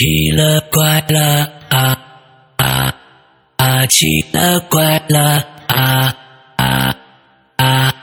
[0.00, 2.00] 奇了怪了啊
[2.56, 2.96] 啊
[3.56, 3.84] 啊！
[3.84, 6.16] 奇了怪了啊
[6.56, 6.96] 啊
[7.56, 7.94] 啊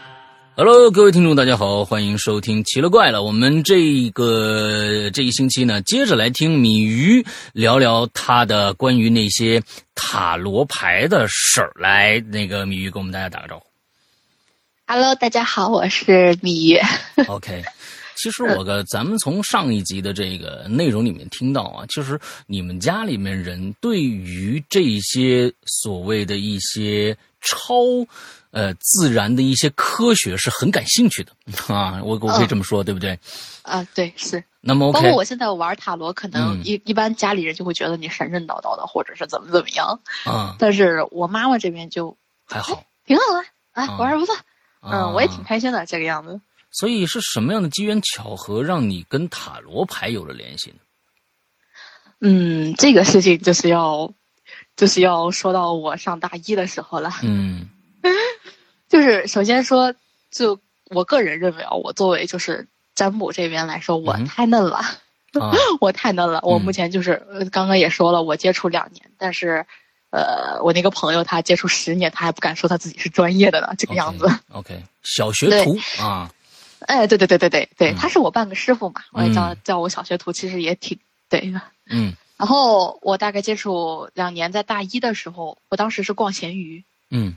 [0.56, 3.18] ！Hello，各位听众，大家好，欢迎收听《奇了怪了》。
[3.24, 9.60] 我们这个这一星期呢，接着来听米鱼聊聊他的关于那些
[9.96, 11.72] 塔罗牌的事儿。
[11.80, 13.66] 来，那个米鱼跟我们大家打个招呼。
[14.86, 16.80] Hello，大家好，我是米鱼。
[17.28, 17.64] OK。
[18.18, 27.76] 其实我个，咱们从上一集的这个内容里面听到啊，其实你们家里面人对于这些所谓的一些超，
[28.52, 31.32] 呃，自然的一些科学是很感兴趣的
[31.74, 32.02] 啊。
[32.04, 33.18] 我我可以这么说，对不对？
[33.62, 34.44] 啊，对，是。
[34.60, 40.56] 那么，包括我现在玩塔罗，可能一一般家里人就会觉得你神神叨叨的，或者是怎么怎么样啊。
[40.60, 44.36] 但是我妈妈这边就还好，挺好的啊，玩的不错。
[44.82, 46.42] 嗯，我也挺开心的这个样子。
[46.80, 50.78] 所以是什么样的机缘巧合让你跟塔罗牌有了联系呢？
[52.20, 54.12] 嗯，这个事情就是要，
[54.76, 57.12] 就是要说到我上大一的时候了。
[57.24, 57.68] 嗯，
[58.88, 59.94] 就是首先说，
[60.30, 60.60] 就
[60.92, 64.82] 我个人认为啊，我作为就是占卜这边来说，我太嫩了，
[65.82, 66.40] 我太嫩了。
[66.44, 67.16] 我目前就是
[67.52, 69.66] 刚刚也说了，我接触两年，但是，
[70.12, 74.28] 呃，我那个朋友他接触十年，他还不敢说他自己是专业的呢，这个样子。
[74.52, 76.32] OK，小学徒 啊。
[76.82, 81.62] 哎，对对对对对对，他是我半个师傅嘛，我也叫叫我小学徒，其实也挺对的。
[81.90, 86.84] 嗯，然后我大概接触两年，在大一的时候，我当时是逛闲鱼。
[87.10, 87.36] 嗯，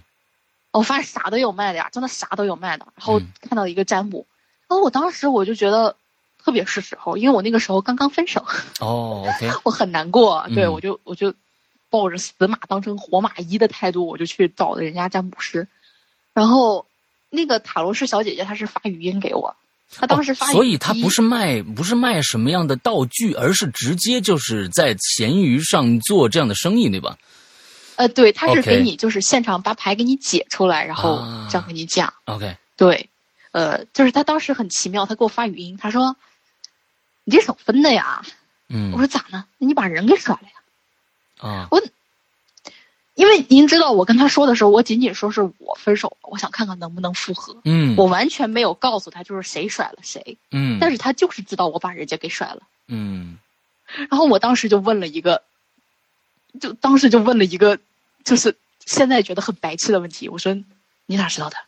[0.73, 2.87] 我发现啥都有卖的呀，真的啥都有卖的。
[2.97, 4.27] 然后看到一个占卜，
[4.69, 5.97] 然后我当时我就觉得
[6.45, 8.45] 特别是时候，因为我那个时候刚刚分手。
[8.81, 11.33] 哦，OK， 我很难过，对我就我就
[11.89, 15.67] 抱着死马当成活马医的态度，我就去找了人家占卜师，
[16.35, 16.85] 然后。
[17.31, 19.57] 那个塔罗师小姐姐，她是发语音给我，
[19.95, 27.17] 她当时发，所以她不是卖不是卖什么样的道具，而是直接就是在闲鱼上做这样的生意，对吧？
[27.97, 32.13] 呃，对，她是给你就是现场把牌给你解出来，然后这样跟你讲。
[32.25, 33.09] OK，对，
[33.53, 36.17] 呃，就是她当时很奇妙，她给我发语音，她说
[37.25, 38.23] ：“你这手分的呀？”
[38.69, 39.45] 嗯，我说咋呢？
[39.59, 41.49] 你把人给甩了呀？
[41.49, 41.81] 啊，我。
[43.21, 47.55] 因为您知道，我跟他说的时候，我仅仅说是我分手了，我想看看能不能复合。
[47.65, 50.39] 嗯，我完全没有告诉他就是谁甩了谁。
[50.51, 52.63] 嗯，但是他就是知道我把人家给甩了。
[52.89, 53.37] 嗯，
[54.09, 55.43] 然后我当时就问了一个，
[56.59, 57.79] 就当时就问了一个，
[58.25, 60.27] 就是现在觉得很白痴的问题。
[60.27, 60.55] 我说
[61.05, 61.59] ：“你哪知道的？”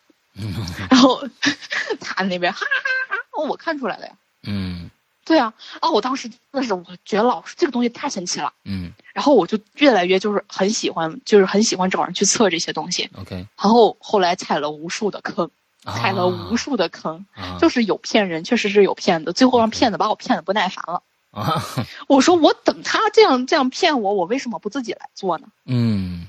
[0.91, 1.23] 然后
[2.01, 4.13] 他那边哈哈哈，我看出来了呀。
[4.45, 4.91] 嗯。
[5.25, 5.91] 对啊，啊！
[5.91, 13.09] 我当时真的是我觉得老师这个东西太神奇了，嗯，然后我就越来越就是很喜欢，就是很喜欢找人去测这些东西。
[13.17, 15.49] OK，然后后来踩了无数的坑，
[15.85, 17.25] 踩了无数的坑，
[17.61, 21.03] 就是有骗人，确实是有骗子，最后让骗子把我骗的不耐烦了。
[21.31, 21.65] 啊，
[22.09, 25.47] 我说我等他这样这样骗我，我为什么不自己来做呢？
[25.67, 26.27] 嗯，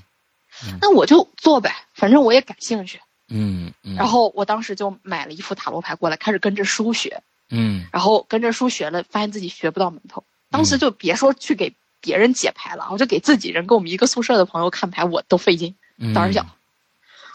[0.80, 3.00] 那我就做呗，反正我也感兴趣。
[3.28, 7.22] 嗯，然后我当时就买了一副塔罗牌过来，开始跟着书学。
[7.54, 10.24] 嗯，然后跟着书学了，发现自己学不到门头。
[10.50, 15.74] 当时就别说去给别人解牌了，我就给自己人，跟我们一个宿舍的朋友看牌，我都费劲，
[16.14, 16.46] 胆小。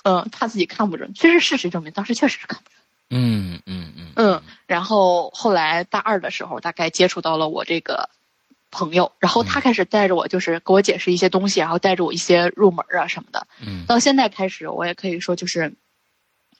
[0.03, 1.13] 嗯，怕自己看不准。
[1.13, 2.79] 其实事实证明，当时确实是看不准。
[3.09, 4.41] 嗯嗯嗯嗯。
[4.67, 8.09] 然后后来大二的时候，大概接触到了我这个
[8.71, 13.45] 朋友，然后他开始带着我，就是给我解释一些东西，然后带着我一些入门啊什么的。
[13.59, 13.85] 嗯。
[13.85, 15.73] 到现在开始，我也可以说就是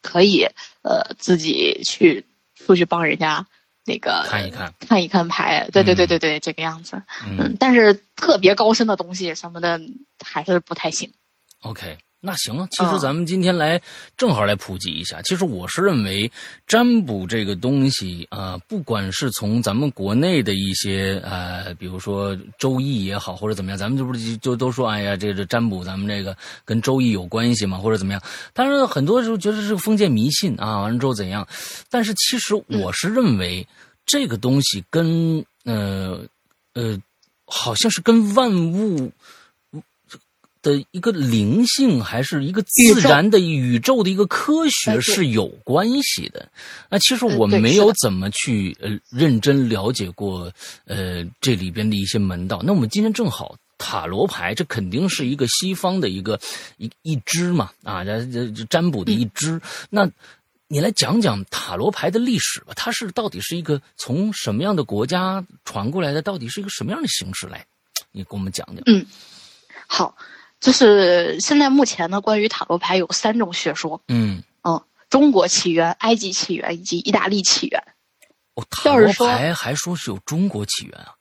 [0.01, 0.45] 可以
[0.81, 2.25] 呃自己去。
[2.69, 3.43] 出去帮人家
[3.83, 7.01] 那个看一看，看一看牌，对对对对对，这个样子。
[7.25, 9.81] 嗯，但是特别高深的东西什么的
[10.23, 11.11] 还是不太行。
[11.61, 11.97] OK。
[12.21, 13.81] 那行啊，其实咱们今天来
[14.17, 15.21] 正好来普及一下。
[15.21, 16.29] 其实我是认为，
[16.67, 26.35] 占卜这个东西啊，不管是从咱们国内的一些呃，比如说周易也好，或者怎么样，咱们这不是就都说，哎呀，这个占卜咱们这个
[26.65, 28.21] 跟周易有关系嘛，或者怎么样？
[28.53, 31.47] 当然，很多时候觉得是封建迷信啊，完了之后怎样？
[31.89, 33.65] 但是其实我是认为，
[34.05, 36.19] 这个东西跟呃
[36.73, 36.99] 呃，
[37.45, 39.09] 好像是跟万物。
[40.61, 46.49] 的一个灵性，还是一个自然的宇宙的一个科学是有关系的。
[46.89, 50.51] 那其实我没有怎么去呃认真了解过
[50.85, 52.61] 呃这里边的一些门道。
[52.63, 56.37] 那我们今天正好塔罗牌，这肯定是一个西方的一个
[56.77, 59.61] 一一支嘛啊，这这占卜的一支。
[59.89, 60.09] 那
[60.67, 66.21] 你来讲讲塔罗牌的历史吧，它是到底是一个从什么样的国家传过来的？
[66.21, 67.65] 到底是一个什么样的形式来？
[68.11, 68.83] 你给我们讲讲。
[68.87, 69.05] 嗯，
[69.87, 70.15] 好。
[70.59, 74.01] 就是现在目前呢，关于塔罗牌有三种学说。
[74.07, 77.81] 嗯嗯，中国起源、埃及起源以及意大利起源。
[78.55, 81.15] 哦，塔罗牌还说是有中国起源啊？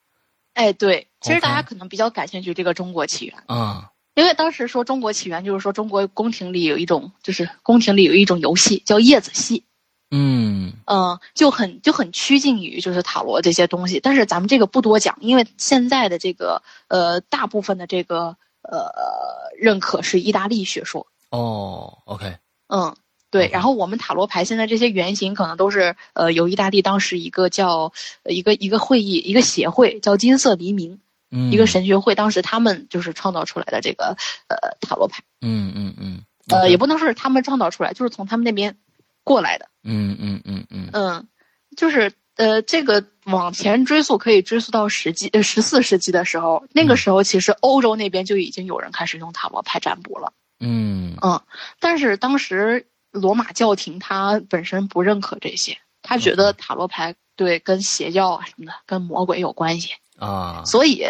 [0.54, 9.62] 哎，对，其实大家可能比较感兴趣这个中国起源啊，因为当时说中国起源，就是说中国宫廷里有一种，就是宫廷里有一种游戏叫叶子戏。
[10.10, 18.36] 嗯嗯，就很就很趋近于就是塔罗这些东西，但是咱们这个不多讲，因为现在的这个呃大部分的这个
[18.70, 21.06] 呃认可是意大利学说。
[21.30, 22.36] 哦，OK，
[22.68, 22.94] 嗯，
[23.30, 27.92] 对，然后我们塔罗牌现在这些原型可能都是呃由意大利当时一个叫
[28.24, 31.00] 一个一个会议一个协会叫金色黎明，
[31.30, 34.16] 嗯，一个神学会，当时他们就是创造出来的这个
[34.48, 35.22] 呃塔罗牌。
[35.40, 38.76] 嗯嗯嗯，呃，也不能说是他们创造出来，就是从他们那边。
[39.24, 41.28] 过来的，嗯嗯嗯嗯嗯，
[41.76, 51.16] 就是呃，这个往前追溯可以追溯到十纪呃十四世纪的时候，那个时候其实欧洲那边就已经有人开始用塔罗牌占卜了，嗯。
[51.20, 51.42] 嗯，
[51.80, 61.04] 但是当时罗马教廷他本身不认可这些，他觉得塔罗牌对跟邪教啊什么的跟魔鬼有关系啊，所以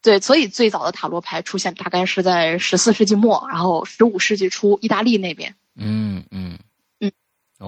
[0.00, 6.58] 对，所以最早的塔罗牌出现大概是在十四世纪末，然后十五世纪初意大利那边，嗯嗯。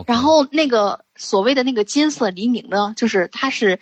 [0.06, 3.81] 然后那个所谓的那个金色黎明呢，就是它是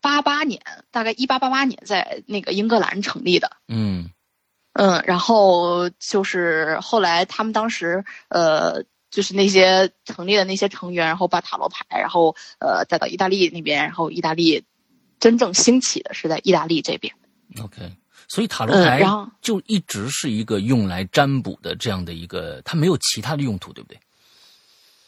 [0.00, 3.50] 八八年，大概一八八八年在那个英格兰成立的。
[3.68, 4.10] 嗯
[4.72, 14.64] 嗯，然后就是后来他们当时呃，就是那些成立的那些成员，然后把塔罗牌，然后呃带到意大利那边，然后意大利
[15.20, 17.14] 真正兴起的是在意大利这边。
[17.62, 17.88] OK，
[18.26, 19.00] 所以塔罗牌
[19.40, 24.00] 就一直是一个用来占卜的这样的一个，它没有其他的用途，对不对？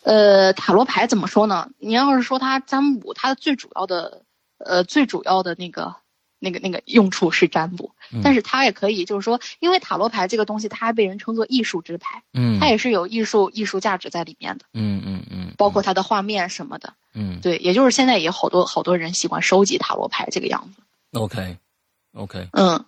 [0.07, 1.69] 呃，塔罗牌怎么说呢？
[1.81, 4.23] 你要是说它占卜，它的最主要的，
[4.59, 5.97] 呃，最主要的那个、
[6.39, 7.91] 那个、那个用处是占卜，
[8.23, 20.81] 但是它也可以，就是说，因为塔罗牌这个东西，它还被人称作艺术之牌，嗯，它也是有艺术艺术价值在里面的，嗯嗯嗯，包括它的画面什么的，嗯，对，也就是现在也好多好多人喜欢收集塔罗牌这个样子。
[21.19, 22.85] OK，OK，嗯，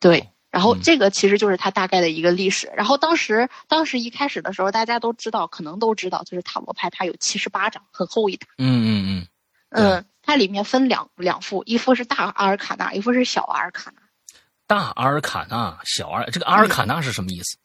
[0.00, 0.28] 对。
[0.52, 2.70] 然后这个其实就是它大概的一个历史。
[2.76, 8.46] 然后当时，当时一开始的时候，大家都知道，可能都知道，就是塔罗牌它有七十八张，很厚一沓。
[8.58, 9.26] 嗯嗯嗯。
[9.70, 14.02] 嗯，它里面分两两副，一副是大阿尔卡纳，一副是小阿尔卡纳。
[14.66, 17.56] 大阿尔卡纳，小阿尔这个阿尔卡纳是什么意思？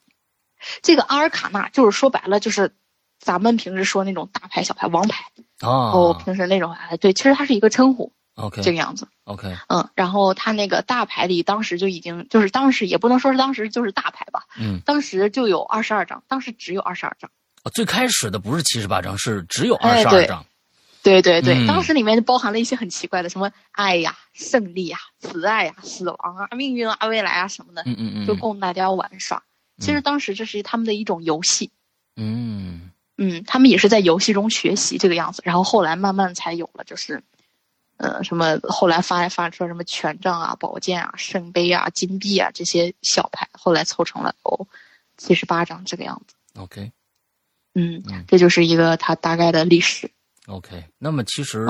[0.82, 2.74] 这个阿尔卡纳就是说白了，就是
[3.20, 5.26] 咱们平时说那种大牌、小牌、王牌。
[5.62, 6.20] 哦。
[6.24, 8.14] 平时那种哎，对，其实它是一个称呼。
[8.38, 9.08] OK，这个样子。
[9.24, 17.30] OK，嗯，然后他那个大牌里，当时就已经就是当时也不能说是当时就是大牌吧，嗯，当时就有二十二张，当时只有二十二张。
[17.64, 20.46] 哦，最开始的不是七十八张，是只有二十二张。
[21.04, 29.42] 对对对，当时里面就包含了一些很奇怪的，什么爱呀、胜利呀、慈爱呀、死亡啊、命运啊、未来啊什么的，嗯嗯嗯，就供大家玩耍。
[29.80, 31.72] 其实当时这是他们的一种游戏。
[32.18, 37.24] 嗯嗯，他们也是在游戏中学习这个样子，然后后来慢慢才有了，就是。
[37.98, 44.68] 呃，什么后来发发出什么权杖啊、宝剑啊、圣杯啊、金币啊这些小牌，后来凑成了哦
[45.18, 46.36] 七十八张这个样子。
[46.56, 46.92] OK，
[47.74, 50.10] 嗯，这就是一个它大概的历史。
[50.46, 51.68] OK，那么其实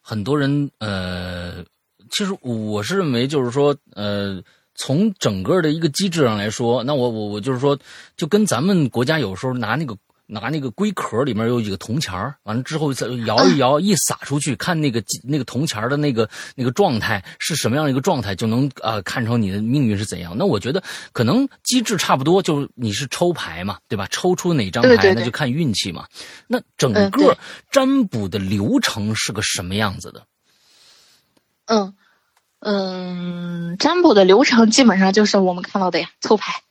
[0.00, 1.64] 很多人呃，
[2.10, 4.42] 其实我是认为就是说呃，
[4.74, 7.78] 从整个的一个机制上来说，那我我我就是说，
[8.16, 9.96] 就跟咱们国家有时候拿那个。
[10.26, 20.34] 拿那个龟壳里面有几个铜钱儿，完了之后再摇一摇，一撒出去，看那个那个铜钱的那个那个状态是什么样的一个状态，就能呃看成你的命运是怎样。
[20.36, 24.06] 那我觉得可能机制差不多，就是你是抽牌嘛，对吧？
[24.10, 26.06] 抽出哪张牌，那就看运气嘛。
[26.46, 27.36] 那整个
[27.70, 30.26] 占卜的流程是个什么样子的？
[31.66, 31.94] 嗯
[32.60, 36.62] 嗯，占卜的流程基本上就是我们看到的呀，抽牌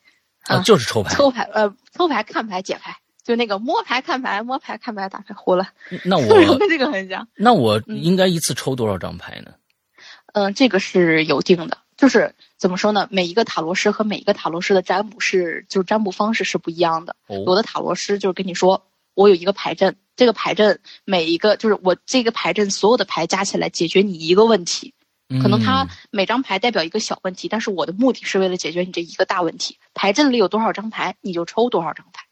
[0.45, 2.97] 啊，就是抽牌，抽牌呃，抽牌看牌解牌。
[3.23, 5.67] 就那个摸牌看牌，摸牌看牌打牌胡了。
[6.03, 6.27] 那我
[6.59, 7.27] 跟这个很像。
[7.35, 9.51] 那我应该一次抽多少张牌呢？
[10.33, 11.77] 嗯，这个是有定的。
[11.95, 13.07] 就是怎么说呢？
[13.11, 17.15] 每一个塔罗师和每一个塔罗师的占卜是，就是占卜方式是不一样的。
[17.27, 24.93] 哦有的塔罗师就是跟你说，我有一个牌阵，这个牌阵每一个就是我这个牌阵所有的牌加起来解决你一个问题。
[25.41, 29.77] 可能他每张牌代表一个小问题，但是我的目的是为了解决你这一个大问题。
[29.93, 32.22] 牌阵里有多少张牌，你就抽多少张牌。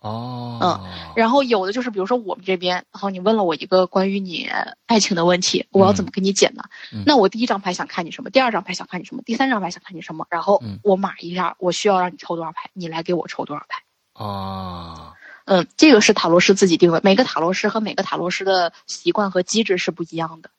[0.00, 4.48] 哦，嗯，然后有的就是，比如说我们这边，然后你问了我一个关于你
[4.86, 6.62] 爱情的问题，我要怎么给你解呢？
[7.04, 13.82] 那我第一张牌想看你什么，第二张牌想看你什么，第三张牌想看你什么，然后我码一下，我需要让你抽多少牌，你来给我抽多少牌。
[14.14, 15.12] 哦，
[15.46, 20.50] 嗯，这个是塔罗师自己定的，每个塔罗师和每个塔罗师的习惯和机制是不一样的。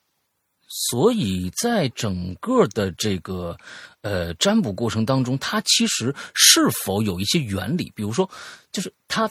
[0.72, 3.58] 所以在整个的这个
[4.02, 7.92] 呃占卜过程当中，它其实是否有一些原理？
[7.96, 8.30] 比如说，
[8.72, 9.30] 就是它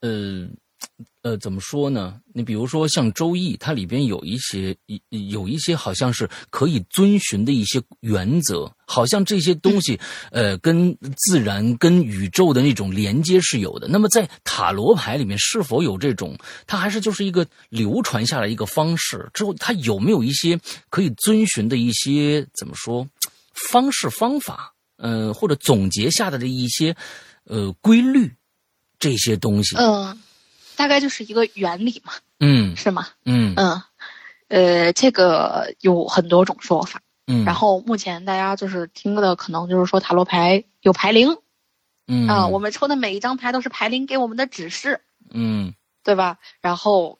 [0.00, 0.48] 呃
[1.20, 2.18] 呃，怎么说呢？
[2.32, 4.74] 你比如说像《周易》，它里边有一些
[5.10, 10.00] 有一些好像是可以遵循的一些原则，好像这些东西，
[10.32, 13.86] 呃，跟自然、跟宇宙的那种连接是有的。
[13.88, 16.34] 那么在塔罗牌里面，是否有这种？
[16.66, 19.28] 它还是就是一个流传下来一个方式？
[19.34, 20.58] 之后它有没有一些
[20.88, 23.06] 可以遵循的一些怎么说
[23.68, 24.74] 方式方法？
[24.96, 26.94] 呃，或者总结下来的一些
[27.44, 28.34] 呃规律
[28.98, 29.76] 这些东西？
[29.76, 30.20] 嗯。
[30.76, 33.08] 大概就是一个原理嘛，嗯，是吗？
[33.26, 33.82] 嗯嗯，
[34.48, 41.36] 呃，这个有很多种说法，嗯，然后目前大家就是听的可能就是说塔罗牌有牌灵，
[42.06, 46.38] 嗯啊，我们抽的每一张牌都是牌灵给我们的指示，嗯，对吧？
[46.62, 47.18] 然后，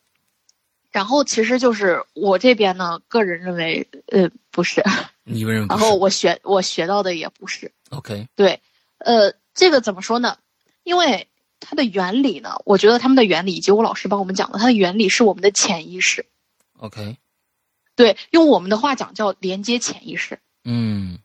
[0.90, 4.82] 然后其实就是我这边呢，个人认为，呃，不是，
[5.24, 5.66] 你认为？
[5.68, 8.60] 然后我学我学到的也不是，OK，对，
[8.98, 10.36] 呃，这个怎么说呢？
[10.82, 11.26] 因为。
[11.62, 12.54] 它的原理呢？
[12.64, 16.24] 我觉得他们的原理以及我老师帮我们讲的，它的原理是我们的潜意识。
[16.78, 17.18] OK，
[17.94, 20.38] 对，用我们的话讲叫连接潜意识。
[20.64, 21.18] 嗯，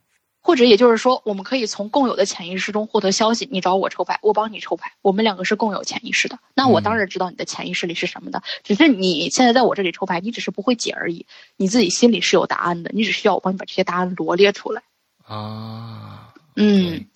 [0.46, 3.48] 或者也就是说，我们可以从共有的潜意识中获得消息。
[3.50, 6.38] 你找我抽牌，我帮你抽牌，我们两个是共有潜意识的。
[6.54, 11.26] 那我当然知道你的潜意识里是什么的，只是你现在在我这里抽牌，你只是不会解而已。
[11.56, 14.82] 你自己心里是有答案的，你只需要我帮你把这些答案罗列出来。
[15.24, 17.06] 啊，嗯。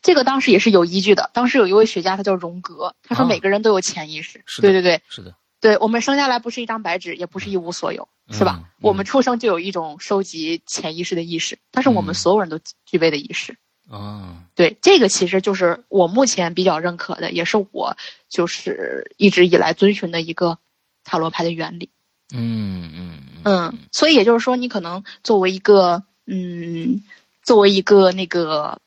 [0.00, 1.28] 这个当时也是有依据的。
[1.34, 4.44] 当时有一位学家，他叫荣格，他说每个人都有潜意识。
[4.62, 8.62] 对对对，是的，对我们生下来不是一张白纸，也不是一无所有，是吧？
[8.80, 13.56] 我们出生就有一种收集潜意识的意识，它是我们所有人都具备的意识。
[13.90, 17.96] 啊，对，这个其实就是我目前比较认可的，也是我
[18.28, 20.58] 就是一直以来遵循的一个
[21.04, 21.90] 塔罗牌的原理。
[22.34, 27.02] 嗯嗯嗯，所以也就是说，你可能作为一个嗯，
[27.42, 28.78] 作为一个那个。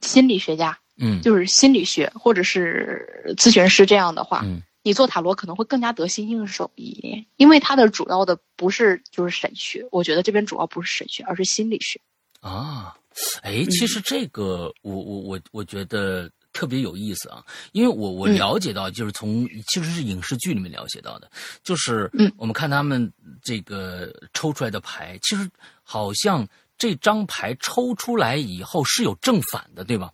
[0.00, 12.00] 心理学家，嗯，就是心理学或者是咨询师这样的话，嗯，你做塔罗可能会更加得心应手一点，因为它的主要的不是就是神学，我觉得这边主要不是神学，而是心理学。
[12.40, 12.96] 啊，
[13.42, 21.28] 哎，其实这个我我我我觉得特别有意思啊，因为我我了解到，就是从其实是影视剧里面了解到的，
[21.64, 23.12] 就是嗯，我们看他们
[23.42, 25.50] 这个抽出来的牌，其实
[25.82, 26.46] 好像。
[26.76, 30.10] 这张牌抽出来以后是有正反的，对吧？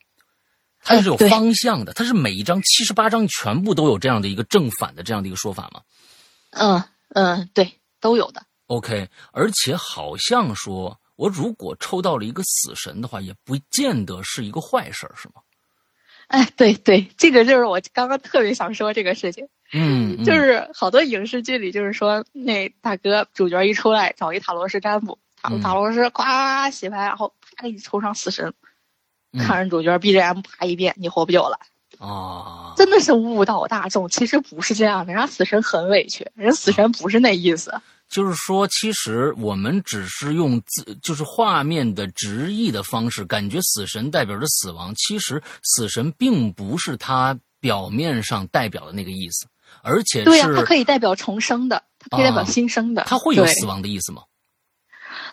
[0.82, 5.80] 它是有方向的，它是每一张七十八张全部都有这样的一个正反的这样的一个说法吗？
[6.50, 6.82] 嗯
[7.14, 8.42] 嗯，对，都有的。
[8.66, 15.42] OK，而且好像说我如果抽到了一个死神的话，也不见得是一个坏事，是吗？
[16.28, 19.48] 哎，对对，这个就是我刚刚特别想说这个事情。
[19.72, 25.18] 嗯，就是好多影视剧里，就是说那大哥主角一出来找一塔罗师占卜。
[25.42, 28.52] 塔塔罗师夸洗牌，然后啪给你抽上死神，
[29.38, 31.58] 看人主角 BGM 啪一遍，你活不久了
[31.98, 32.74] 啊！
[32.76, 37.72] 真的是误导大众，其实不是这样的，人家死神很委屈，人死神不是那意思。
[38.08, 49.46] 就是说，其实我们只是用字，就是画面的直译的方式，感觉死神代表着死亡，其实死神并不是他表面上代表的那个意思，
[49.82, 54.22] 而且对呀，它可以代表重生的，它可以代表新生的，它会有死亡的意思吗？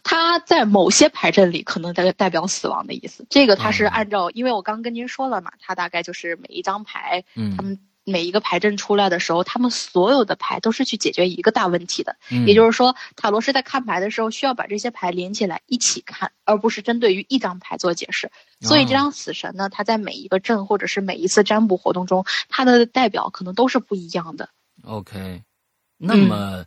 [0.09, 18.31] 它在某些牌阵里可能代代表死亡的意思，这个它是按照，因为我刚跟您说了嘛，它大概就是每一张牌，嗯，他们每一个牌阵出来的时候，他们所有的牌都是去解决一个大问题的，嗯也就是说，塔罗师在看牌的时候需要把这些牌连起来一起看，而不是针对于一张牌做解释。
[18.61, 24.47] 所以这张死神呢，它在每一个阵或者是每一次占卜活动中，它的代表可能都是不一样的。
[24.85, 25.43] OK，
[25.97, 26.63] 那么。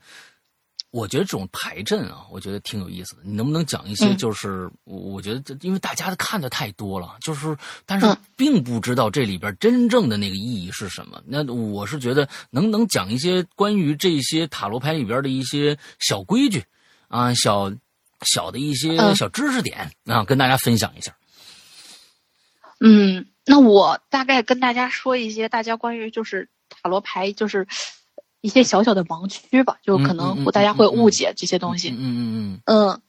[0.93, 3.23] 我觉得这种牌阵啊，我觉得挺有意思的。
[3.25, 4.13] 你能不能讲一些？
[4.17, 7.57] 就是我觉得，因为大家看的太多了，就是
[7.87, 11.23] 但是并不知道这里边真正的那个意义是什么。
[11.25, 16.65] 那我是觉得能能讲一些关于这些塔罗牌里边的一些小规矩
[17.07, 17.73] 啊，小
[18.23, 21.15] 小的一些小知识点啊，跟大家分享一下。
[22.81, 27.69] 嗯，那我大概跟大家说一些大家关于就是塔罗牌就是。
[28.41, 31.91] 一些小小的盲区吧，就可能大家会误解这些东西。
[31.91, 32.19] 嗯嗯
[32.57, 33.03] 嗯嗯，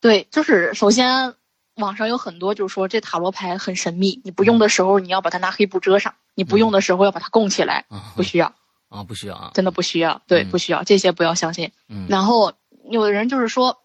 [0.00, 1.34] 对，就是首先
[1.76, 8.54] 网上有很多就是说这塔罗牌很神秘，你不用的时候你要把它拿黑布遮上，你不用的时候要把它供起来，不需要
[8.88, 11.72] 啊，不需要啊，真的不需要，对，不需要这些不要相信。
[12.08, 12.52] 然后
[12.90, 13.78] 有的人就是说，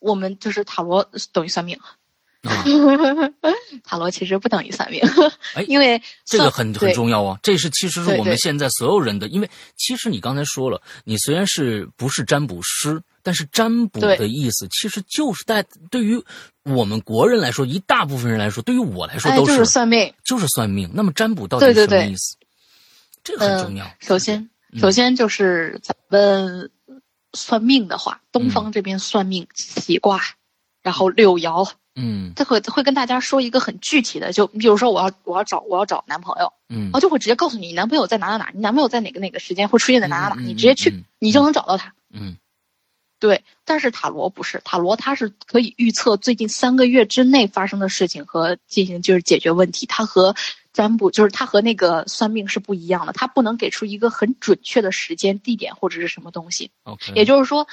[0.00, 1.78] 我们就是塔罗等于算命。
[3.84, 5.00] 塔罗其实不等于算命，
[5.54, 7.38] 哎，因为这个很很重要啊。
[7.42, 16.22] 这是其实是我们现在所有人的，因为其实你刚才说了，你虽然是不是占卜师，但是占卜的意思其实就是在对于
[16.64, 20.90] 我们国人来说，一大部分人来说，对于我来说都是算命，就是算命。
[20.92, 22.36] 那么占卜到底什么意思？
[23.24, 23.90] 这个很重要。
[24.00, 26.70] 首先，首先就是咱们
[27.32, 30.20] 算命的话，东方这边算命起卦，
[30.82, 31.70] 然后六爻。
[32.00, 41.92] 嗯，他会会跟大家说一个很具体的，就比如说我要我要找我要找男朋友，嗯，我就会直接告诉你，你男朋友在哪哪哪，你男朋友在哪个哪个时间会出现在哪哪哪，你直接去，你就能找到他。
[42.12, 42.36] 嗯，
[43.18, 43.42] 对。
[43.64, 49.84] 但是塔罗不是，塔罗它是可以预测最近三个月之内发生的事情和进行就是解决问题。
[49.86, 50.34] 它和
[50.72, 56.70] 占卜就是它和那个算命是不一样的，它不能给出一个很准确的时间、地点或者是什么东西。
[56.84, 57.66] OK，也就是说，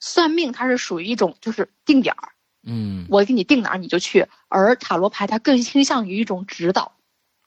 [0.00, 2.30] 算命它是属于一种就是定点儿。
[2.64, 6.92] 嗯，我给你定哪儿你就去，而塔罗牌它更倾向于一种指导，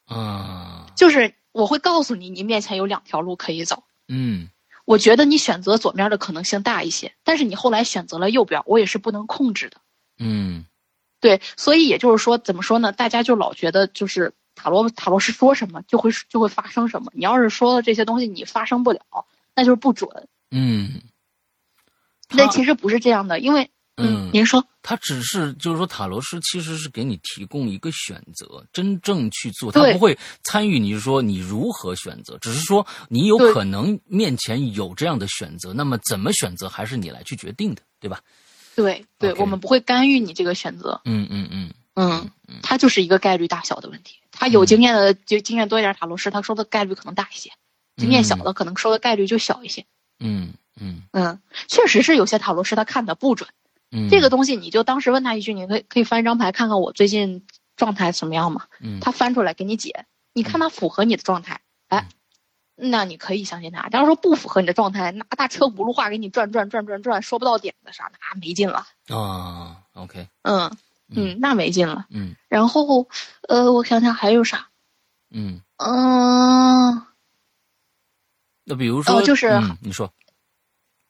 [0.07, 4.49] 啊，就是我会告诉你，你面前有两条路可以走，嗯，
[4.83, 9.77] 我觉得你选择左面的可能性大一些，但是你后来选择了右边，我也是不能控制的，
[10.19, 10.65] 嗯，
[11.21, 12.91] 对，所以也就是说，怎么说呢？
[12.91, 18.99] 大家就老觉得就是塔罗塔罗是说什么就会就会发生什么，你要是说了这些东西你发生不了，
[19.55, 21.01] 那就是不准，嗯，
[22.31, 23.71] 那其实不是这样的，因为。
[23.97, 38.19] 嗯，您说，他只是就是说，塔罗师其实是给你提供一个选择，真正去做，他不会参与你说你如何选择，只是说你有可能面前有这样的选择，那么怎么选择还是你来去决定的，对吧？
[38.75, 40.99] 对对，我们不会干预你这个选择。
[41.05, 41.71] 嗯嗯嗯。
[41.97, 42.29] 嗯，
[42.61, 44.17] 它就是一个概率大小的问题。
[44.29, 47.49] 他有经验的就经验多一点塔罗师，他说的概率可能大一些；
[47.95, 49.85] 经验小的可能说的概率就小一些。
[50.19, 51.03] 嗯嗯。
[51.13, 53.47] 嗯，确实是有些塔罗师他看的不准。
[54.09, 58.65] 这个东西你就当时问他一句，你可以可以翻一张牌看看我最近状态怎么样嘛？
[58.79, 62.07] 嗯，他翻出来给你解，你看他符合你的状态，哎，
[62.75, 63.87] 那你可以相信他。
[63.89, 69.77] 假如说不符合你的状态，拿大车轱辘话给你转转转转转，说不到点子上，那没劲了啊。
[69.93, 70.75] OK，嗯
[71.15, 72.05] 嗯，那没劲了。
[72.09, 73.07] 嗯，然后
[73.47, 74.69] 呃，我想想还有啥？
[75.29, 77.05] 嗯嗯，
[78.63, 80.13] 那比如说就是你说，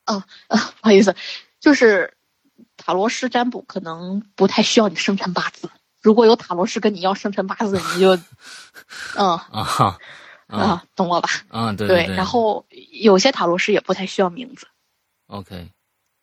[0.05, 1.15] 哦啊，不好意思，
[1.59, 2.14] 就是。
[2.77, 5.69] 塔罗师占卜可能不太需要你生辰八字，
[6.01, 8.15] 如果有塔罗师跟你要生辰八字，你就，
[9.17, 9.97] 嗯啊
[10.47, 11.29] 啊，懂我吧？
[11.49, 12.05] 啊，对对。
[12.15, 12.65] 然后
[13.01, 14.67] 有些塔罗师也不太需要名字。
[15.27, 15.67] OK。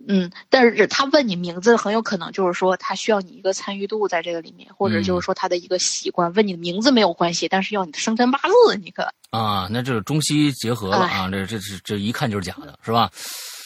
[0.08, 6.32] 嗯，但是他问你名字，很有可能就是说他需要你一个参与度在这个里面，或者就是说他的一个习惯。
[6.34, 13.10] 问你的名字没有关系，但是要你的生辰八字，你可啊，那这是中西结合了啊，这这这这一看就是假的，是吧？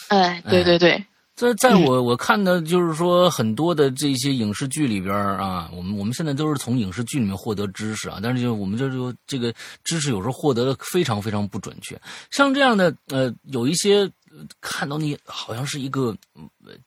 [0.09, 1.03] 哎，对对对。
[1.37, 11.95] 在在我我看的，就是说很多的这些影视剧里边啊，我们我们现在都是从影视剧里面获得知识啊，但是就我们这就这个知识有时候获得的非常非常不准确。
[12.31, 14.11] 像这样的呃，有一些
[14.59, 16.17] 看到你好像是一个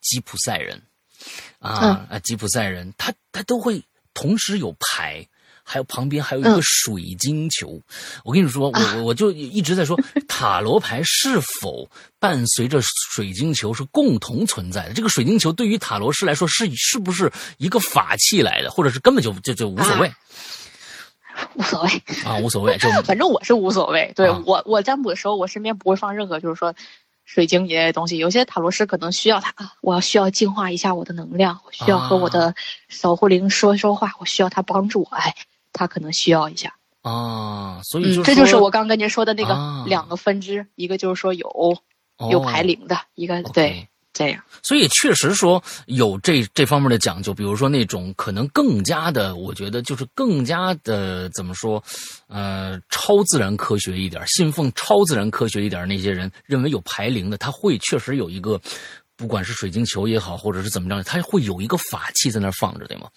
[0.00, 0.82] 吉普赛人
[1.60, 3.80] 啊啊，吉普赛人，他他都会
[4.14, 5.24] 同时有牌。
[5.70, 7.80] 还有旁边还有一个水晶球，
[8.24, 14.94] 我跟你说，我我我就一直在说，塔罗牌是否伴随着水晶球是共同存在的？
[14.94, 20.12] 这个水晶球对于塔罗师来说是是不是一个法器来的，或者是根本就就就无所谓？
[21.54, 24.12] 无所谓啊，无所谓，就 反正我是无所谓。
[24.16, 26.74] 对我我占卜的时候，我身边不会放任何就是说
[27.24, 28.18] 水晶一类的东西。
[28.18, 32.56] 有些塔罗师可能需要它，我要需要净化一下我的能量，我需要和我的
[32.88, 35.32] 守护灵说说话，我需要他帮助我，哎。
[35.72, 41.48] 他可能需要一下啊，所以这就是我刚跟您说的那个两个分支，一个就是说有
[42.30, 44.42] 有排灵的，一个对这样。
[44.62, 51.82] 所以确实说有这这方面的讲究，比如说那种可能更加的，我觉得就是更加的怎么说，
[52.26, 58.60] 呃，超自然科学一点，信奉超自然科学一点那些人认为有排灵的，他会确实有一个，
[59.16, 63.08] 不管是水晶球也好，或者是怎么着，他会有一个法器在那放着，对吗？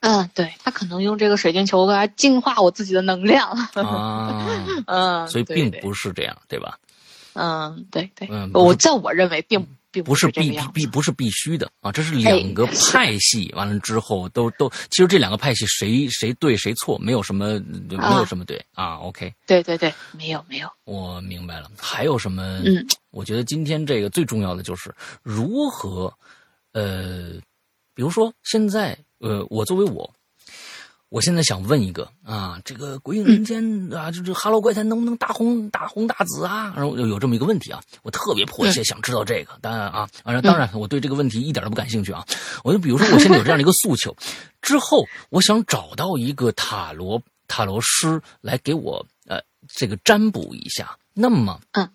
[0.00, 4.46] 嗯，对他可能用这个水晶球来净化我自己的能量啊，
[4.86, 6.78] 嗯，所以并不是这样，对吧？
[7.34, 17.58] 嗯，对对，嗯，我在我认为并并不是必必不是必须的啊，这是两个派系，完了之后都都，其实这两个派系谁谁对谁错，没有什么
[17.88, 22.60] 没有什么对啊，OK，对对对，没有没有，我明白了，还有什么？
[22.64, 26.12] 嗯，我觉得今天这个最重要的就是如何，
[26.72, 27.32] 呃，
[27.94, 28.96] 比如说现在。
[29.18, 30.14] 呃，我作为我，
[31.08, 36.72] 我现在想问一个啊，这个鬼影人间啊，就这哈喽怪谈能不能大红大红大紫啊？
[36.76, 39.58] 然后有这么一个问题啊，我特别迫切想知道这个。
[39.60, 42.24] 当然啊，啊，当然我对这个问题一点都不感兴趣啊。
[42.62, 44.14] 我就比如说，我现在有这样的一个诉求，
[44.62, 50.96] 之后我想找到一个塔罗塔罗师来给我呃这个占卜一下。
[51.12, 51.90] 那么，嗯，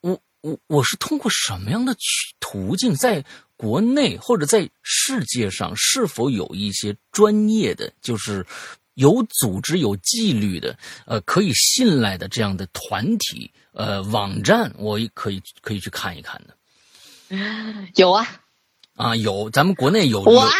[0.00, 1.94] 我我我是通过什么样的
[2.38, 3.24] 途径在？
[3.60, 8.46] 国内或者在世界上是否有一些专业的，就是
[8.94, 16.56] 有组织、有纪律的，呃，可以信赖的这样的团体，呃，网站，我可以可以去看一看的。
[17.96, 18.26] 有啊，
[18.96, 20.22] 啊，有，咱们国内有。
[20.22, 20.48] 我。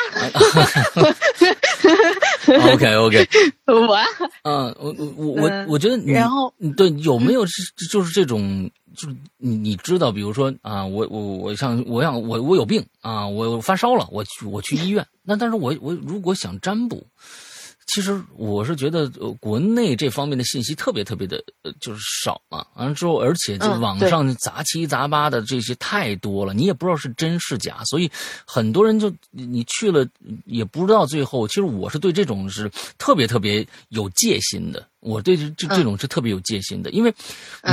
[2.73, 3.29] OK OK。
[3.67, 3.99] 我。
[4.43, 17.07] 嗯，我我我我我觉得，然后对有没有是就是这种，就是你你知道，比如说啊，我我我像我想我我有病啊，我发烧了，我去我去医院，那但是我我如果想占卜。
[17.93, 22.65] 其实我是觉得，呃，国内这方面的信息特别特别的，呃，就是少嘛。
[22.77, 28.11] 完了之后，而且就网上杂七杂八的这些太多了，你也不知道是真是假，所以
[28.47, 30.07] 很多人就你去了
[30.45, 31.49] 也不知道最后。
[31.49, 34.87] 其实我是对这种是特别特别有戒心的。
[35.01, 37.15] 我对这这这种是特别有戒心的，因为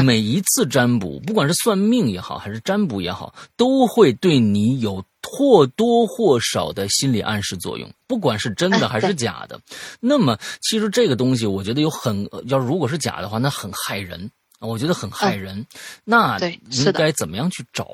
[0.04, 9.60] 每一次占卜，不管是算命也好，还是占卜也好，都会对你有或多或少的心理暗示作用，不管是真的还是假的。
[10.00, 15.66] 那么，其实这个东西，我觉得有很要如果是假的话，那很害人，我觉得很害人。
[16.06, 17.90] 那应该怎么样去找？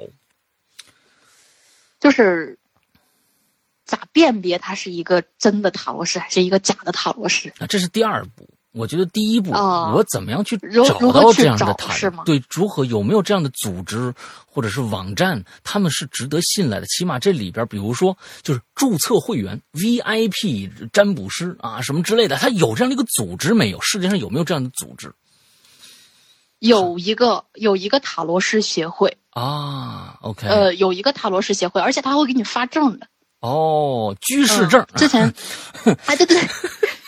[2.00, 2.60] 就是
[3.84, 7.52] 咋辨别它是一个真的塔罗师还是一个假的塔罗师？
[7.58, 8.48] 啊，这是第二步。
[8.74, 11.94] 我觉得第一步，我怎么样去找到这样的塔？
[12.26, 14.12] 对，如何有没有这样的组织
[14.48, 16.88] 或者是网站，他们是值得信赖的？
[16.88, 23.80] 起码这里边，比如说就是注册会员 VIP 占卜师啊，什么之类的，他有这样的一个组织没有？
[23.82, 25.14] 世界上有没有这样的组织？
[26.58, 30.18] 有一个，有一个塔罗师协会啊。
[30.22, 33.08] OK，呃，有一个塔罗师协会，而且他会给你发证的。
[33.44, 34.86] 哦，居士证。
[34.96, 35.28] 之前，
[36.08, 36.42] 啊，对对。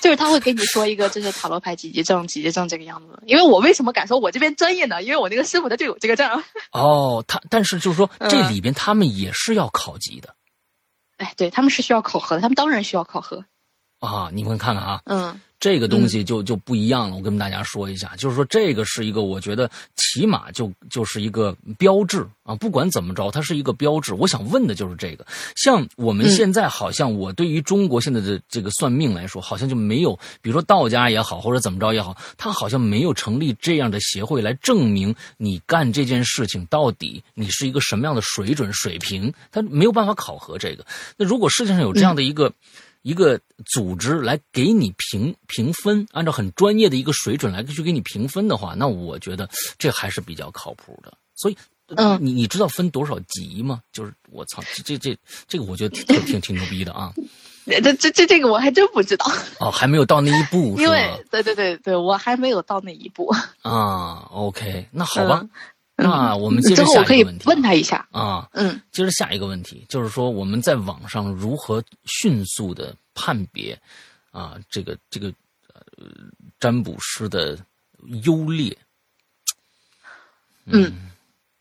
[0.02, 3.18] 就是他会给你说一个，这是塔罗牌几级证，几级证这个样子。
[3.26, 5.02] 因为我为什么敢说我这边专业呢？
[5.02, 6.30] 因为我那个师傅他就有这个证。
[6.74, 10.36] 哦，他但是就是说这里边他们也是要考级的。
[11.18, 13.46] 哎，对他们是需要考核的，他们当然需要考核。
[14.00, 15.02] 啊，你们看看啊。
[15.06, 15.40] 嗯。
[15.66, 24.14] 这个东西就就不一样了，我跟大家说一下，就是说这个是一个，我觉得起码就就是一个标志啊，不管怎么着，它是一个标志。
[24.14, 25.26] 我想问的就是这个，
[25.56, 40.86] 像我们现在好像我对于中国现在的这个算命来说，好像就没有，比如说道家也好，或者怎么着也好，他好像没有成立这样的协会来证明你干这件事情到底你是一个什么样的水准水平，他没有办法考核这个。
[41.18, 42.54] 那如果世界上有这样的一个。
[43.06, 51.14] 一个组织来给你评评分，按照很专业的一个水准来去给你评分的话，那我觉得这还是比较靠谱的。
[51.36, 51.58] 所以，
[51.96, 53.80] 嗯，你你知道分多少级吗？
[53.94, 55.16] 就是我操，这这
[55.48, 57.14] 这个我觉得挺挺挺牛逼的啊！
[57.70, 59.26] 这这这这个我还真不知道
[59.60, 64.28] 哦，还没有到那一步， 因为对对对对，我还没有到那一步啊。
[64.32, 65.46] OK，那好吧。
[66.04, 68.06] 那我们接着下一个问题，问他一下。
[68.12, 73.80] 啊，嗯，接着下一个问题，就是说我们在网上如何迅速的判别
[74.32, 75.30] 啊，这个这个
[75.74, 76.06] 呃
[76.60, 77.58] 占卜师的
[78.24, 78.78] 优劣？
[80.66, 81.12] 嗯。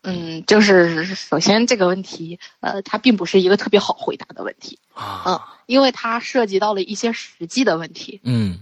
[0.07, 4.77] 嗯，就是首先这个问题，呃，它并不是一个特别好回答的问题。
[4.93, 8.59] 啊，嗯，因为它涉及到了一些实际的问题，嗯，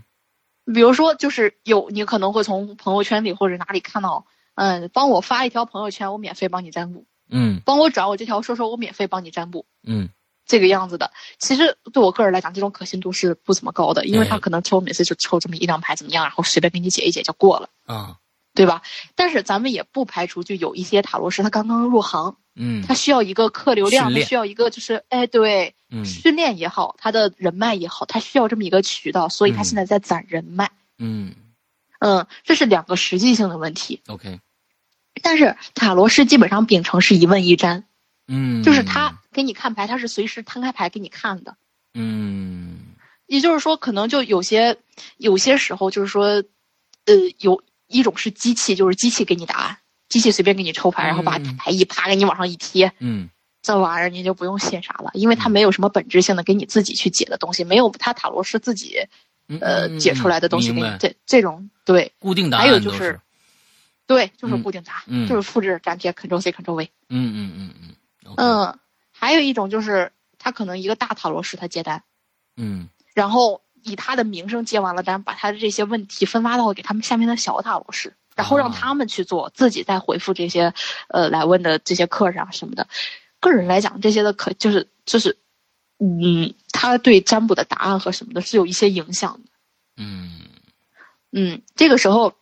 [0.74, 4.26] 比如说就是有你可能会从朋友圈里或者哪里看到。
[4.56, 7.06] 嗯，帮我发一条朋友圈，我免费帮你占卜。
[7.30, 9.66] 嗯，帮我转我这条说说，我免费帮你占卜。
[9.88, 10.10] 嗯，
[10.46, 17.70] 这个样子的，其实对我个人来讲，这种可信度是不怎么高的，因为他可能抽每次就抽这么一两排怎么样，然后随便给你解一解就过了。
[17.86, 18.18] 啊，
[18.54, 18.84] 对吧？
[19.16, 30.70] 但是咱们也不排除，就有一些塔罗师他刚刚入行，嗯，他需要一个客流量，他需要一个就是哎对，嗯，训练也好，他的人脉也好，他需要这么一个渠道，所以他现在在攒人脉。
[31.00, 31.34] 嗯，
[32.04, 34.02] 嗯，这是两个实际性的问题。
[34.08, 34.40] OK。
[35.22, 37.86] 但是塔罗师基本上秉承是一问一占，
[38.28, 41.56] 嗯，就是他给你看牌，他是随时摊开牌给你看的，
[41.94, 42.80] 嗯，
[43.28, 44.76] 也就是说，可能就有些
[45.18, 46.26] 有些时候就是说，
[47.06, 49.78] 呃，有一种是机器，就是机器给你答案，
[50.10, 53.30] 机器随便给你抽牌，然后把牌一啪给你往上一贴，嗯，
[53.62, 58.98] 这玩意儿你就不用信啥了，因为他没有什么本质性的给你自己去解的东西，没有他塔罗师自己
[59.62, 63.20] 呃解出来的东西给你，这这种对固定答案，还有就是。
[64.06, 66.92] 对，就是固定答，就是复制粘贴，Ctrl C Ctrl V。
[67.08, 68.36] 嗯嗯嗯嗯。
[68.36, 68.80] 嗯，
[69.14, 72.04] 还有一种就是他可能一个大塔罗师他接单，
[72.58, 80.74] 嗯，然后以他的名声接完了单，把他的这些问题分发到给他们下面的小塔罗师，然后让他们去做，自己再回复这些
[81.08, 82.86] 呃来问的这些客人啊什么的。
[83.40, 85.38] 个人来讲，这些的可就是就是，
[86.04, 89.50] 嗯，他对占卜的答案和什么的是有一些影响的。
[89.98, 90.42] 嗯
[91.32, 92.34] 嗯，这个时候。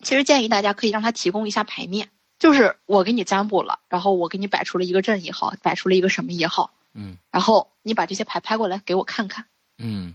[0.00, 10.14] 其实建议大家可以让他提供一下牌面，就是我给你占卜了，然后我给你摆出了一个阵也好，摆出了一个什么也好，嗯，然后你把这些牌拍过来给我看看，嗯，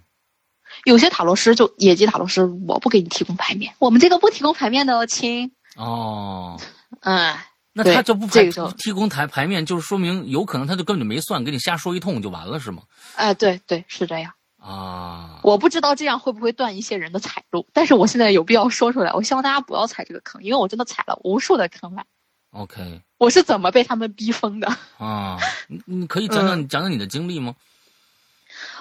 [0.86, 5.52] 有些塔罗师就野鸡塔罗师，我不给你提供牌面，我们这个不提供牌面的哦，亲。
[5.76, 6.58] 哦，
[7.02, 7.36] 嗯，
[7.74, 12.84] 那他就不这个就提供台牌面，就是说明有可能他就根本就没算，给你瞎说一通就完了，是吗？
[13.16, 14.34] 哎，对对，是这样。
[14.60, 22.04] 啊，我不知道这样会不会断一些人的财路，但是我现在有必要说出来，我希望大家不要踩这个坑，因为我真的踩了无数的坑了。
[22.52, 24.78] OK，我是怎么被他们逼疯的？
[25.00, 27.56] 啊，你你可以讲讲、嗯讲讲你的经历吗？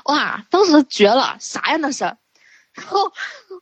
[0.05, 2.17] 哇，当时绝了，啥呀那是？
[2.75, 3.01] 然 后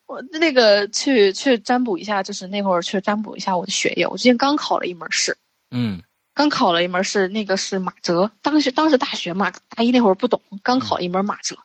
[0.06, 4.06] 我那个去去占卜一下，就是那会儿去占卜一下我的学业。
[4.06, 5.36] 我最近刚考了一门试，
[5.70, 6.00] 嗯
[6.34, 8.30] 刚考了一门试，那个是马哲。
[8.40, 11.56] 当时当时大学嘛，大一那会儿不懂，刚考了一门马哲，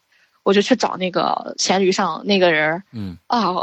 [0.44, 3.56] 我就去找那个闲鱼上那个人嗯啊，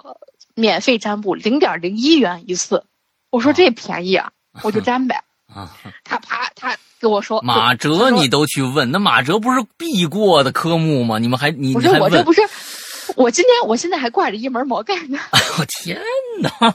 [0.55, 2.85] 免费占卜零点零一元一次。
[3.31, 4.31] 我说这便宜啊，
[4.63, 5.23] 我就占呗。
[5.53, 5.71] 啊，
[6.05, 11.19] 他啪他跟我说马哲你都去问，那马哲不是必过的科目吗？
[11.19, 12.11] 你们还你不是你还问？
[12.11, 12.41] 我这不是，
[13.17, 15.19] 我今天我现在还挂着一门毛概呢。
[15.59, 16.01] 我天
[16.41, 16.51] 哪！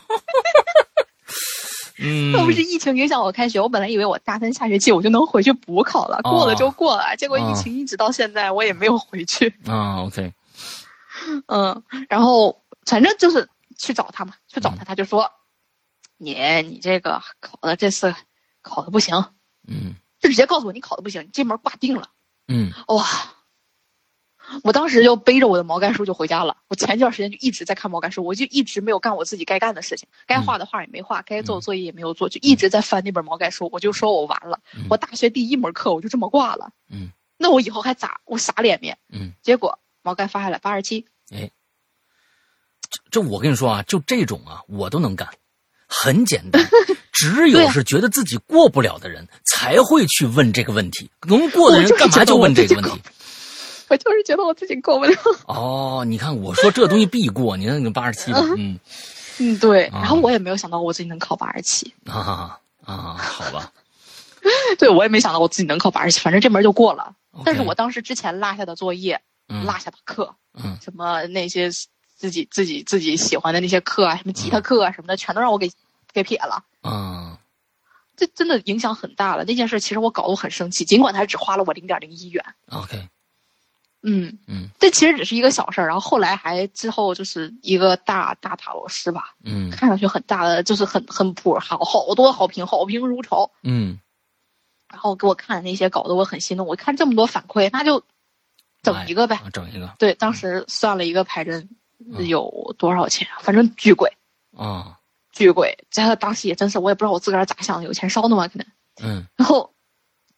[2.00, 7.16] 嗯，要不是疫情影响我开学，我本来以为我大三下学期我就能回去补考了，哦过了就过了。
[7.18, 9.52] 结果疫哦情一直到现在，我也没有回去。
[9.66, 10.32] 啊，OK，
[11.48, 15.32] 嗯，然后反正就是去找他嘛，去找他，他就说
[16.18, 16.36] ：“你
[16.68, 18.14] 你这个考的这次
[18.62, 19.16] 考的不行，
[19.68, 22.10] 嗯就直接告诉我你考的不行，你这门挂定了。
[22.48, 23.04] 嗯”哇！
[24.64, 26.58] 我当时就背着我的毛概书就回家了。
[26.68, 33.70] 我前一段时间就一直在看毛概书，我就一直没有干我自己该干的事情，该画的画也没画，该做的作业也没有做，就一直在翻那本毛概书。
[33.72, 36.70] 我就说我完了，嗯我大学第一门课我就这么挂了。
[36.90, 38.22] 嗯，那我以后还咋？
[38.26, 38.98] 我啥脸面？
[39.12, 41.06] 嗯，结果毛概发下来八十七，
[43.12, 45.28] 这我跟你说啊，就这种啊，我都能干，
[45.88, 46.66] 很简单。
[47.12, 51.10] 只有是觉得自己过不了的人，才会去问这个问题。
[51.28, 53.02] 能过的人干嘛就问这个问题？
[53.90, 55.16] 我就是觉得我自己过不了。
[55.48, 58.80] 哦，你看我说这东西必过，你看你八十七吧，嗯
[59.40, 59.86] 嗯，对。
[59.86, 63.72] 啊然后我也没有想到我自己能考八十七，啊啊，好吧。
[64.80, 67.14] 对我也没想到我自己能考八十七，反正这门就过了。
[67.46, 69.20] 但是我当时之前落下的作业、
[69.50, 71.70] 嗯落下的课，嗯什么那些
[72.16, 75.70] 自己自己自己喜欢的那些课啊，什么吉他课啊什么的，全都让我给
[76.14, 76.64] 给撇了。
[76.82, 77.38] 啊
[78.16, 79.44] 这真的影响很大了。
[79.46, 82.44] 那件事其实我搞得我很生气，尽管他只花了我零点零一元。
[82.72, 83.08] ，OK，
[84.10, 85.88] 嗯，嗯这其实只是一个小事儿。
[85.88, 93.52] 然后后来还之后就是一个大大塔罗师吧，嗯看上去很大的，就是很很普，好好多好评，好评如潮。
[93.64, 94.00] 嗯，
[94.90, 96.66] 然后给我看那些，搞得我很心动。
[96.66, 98.02] 我看这么多反馈，那就
[98.82, 99.36] 整一个呗。
[99.36, 101.68] 啊整一个对，当时算了一个牌阵
[102.10, 104.10] 嗯有多少钱，反正巨贵，
[104.56, 104.98] 啊，
[105.34, 105.78] 巨贵。
[105.92, 108.66] 这当时也真是，我也不知道我自个儿咋想的，有钱烧的嘛，可能。
[109.04, 109.74] 嗯然后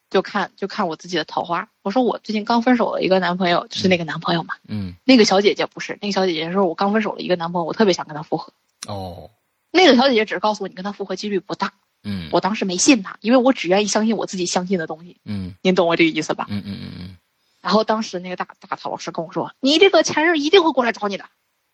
[0.10, 1.68] 就看就看我自己的桃花。
[1.82, 4.56] 我说我最近刚分手了一个男朋友，就是那个男朋友嘛。
[4.68, 8.52] 嗯那个小姐姐不是，那个小姐姐说我刚分手了一个男朋友，我特别想跟他复合。
[8.88, 9.30] 哦
[9.72, 15.18] 那个小姐姐只是告诉我你跟他复合几率不大，嗯我当时没信她，因为我只愿意相信我自己相信的东西。
[15.26, 16.48] 嗯您懂我这个意思吧？
[16.50, 17.18] 嗯嗯嗯嗯，
[17.62, 21.26] 然后当时那个大大陶老师跟我说：“你这个前任一定会过来找你的，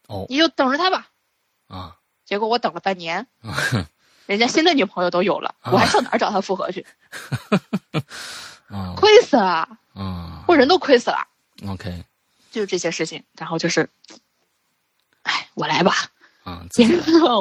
[0.07, 1.07] 哦你就等着他吧。
[1.67, 1.95] 啊”
[2.25, 3.27] 结果我等了半年，
[4.25, 6.85] 人家新的女朋友都有了，我还上哪儿找他复合去？
[8.69, 11.27] 啊亏死了，啊我人都亏死了。
[11.67, 12.03] ，OK
[12.51, 13.87] 就是这些事情，然后就是，
[15.23, 15.93] 哎，我来吧，
[16.43, 16.65] 啊，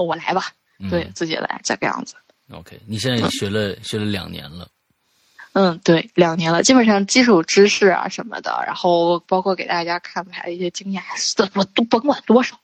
[0.06, 2.14] 我来吧，嗯对自己来这个样子。
[2.50, 4.68] OK，你现在学了学了两年了，
[5.54, 11.02] 嗯，对，两年了，基本上基础知识啊什么的，然后包括给大家看牌的一些经验，
[11.54, 12.60] 我都甭管多少，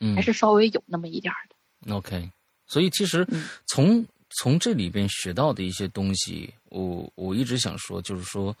[0.00, 1.94] 嗯还是稍微有那么一点儿的。
[1.94, 2.30] OK，
[2.72, 4.04] 所以其实嗯从
[4.40, 8.56] 从这里边学到的一些东西，我我一直想说，就是说，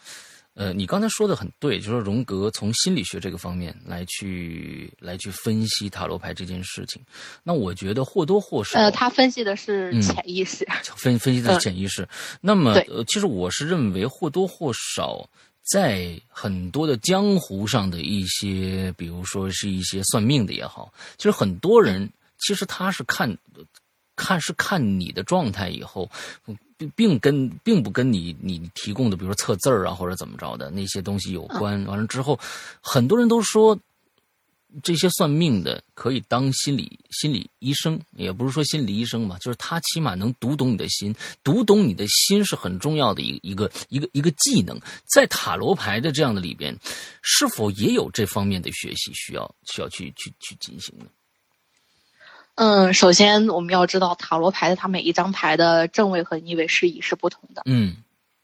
[0.52, 7.00] 呃，你刚才说的很对，就是说荣格从心理学这个方面来去来去分析塔罗牌这件事情。
[7.42, 10.66] 那我觉得或多或少，呃，他分析的是嗯潜意识。
[10.94, 12.06] 分分析的是潜意识。
[12.42, 15.26] 那么，呃，其实我是认为或多或少。
[15.64, 23.30] 在很多的江湖上的一些，比如说是一些算命的也好，其实很多人其实他是看
[24.24, 26.08] 看是看你的状态以后，
[26.76, 31.84] 并并跟并不跟你你提供的，比如说测字儿啊或者怎么着的那些东西有关。
[31.86, 32.38] 完了之后，
[32.80, 33.76] 很多人都说
[34.82, 44.80] 这些算命的可以当心理心理医生，也不是说心理医生吧，就是他起码能读懂你的心，读懂你的心是很重要的一一个一个一个技能。
[45.04, 46.78] 在塔罗牌的这样的里边，
[47.22, 51.06] 是否也有这方面的学习需要需要去去去进行呢？
[52.54, 57.62] 嗯，首先我们要知道塔罗牌的它每一张牌的正位和逆位释意是不同的。
[57.64, 57.96] 嗯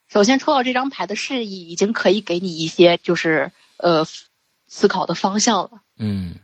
[0.09, 4.07] 首先抽到这张牌的示意已经可以给你一些就是呃
[4.66, 5.71] 思考的方向了。
[5.99, 6.35] 嗯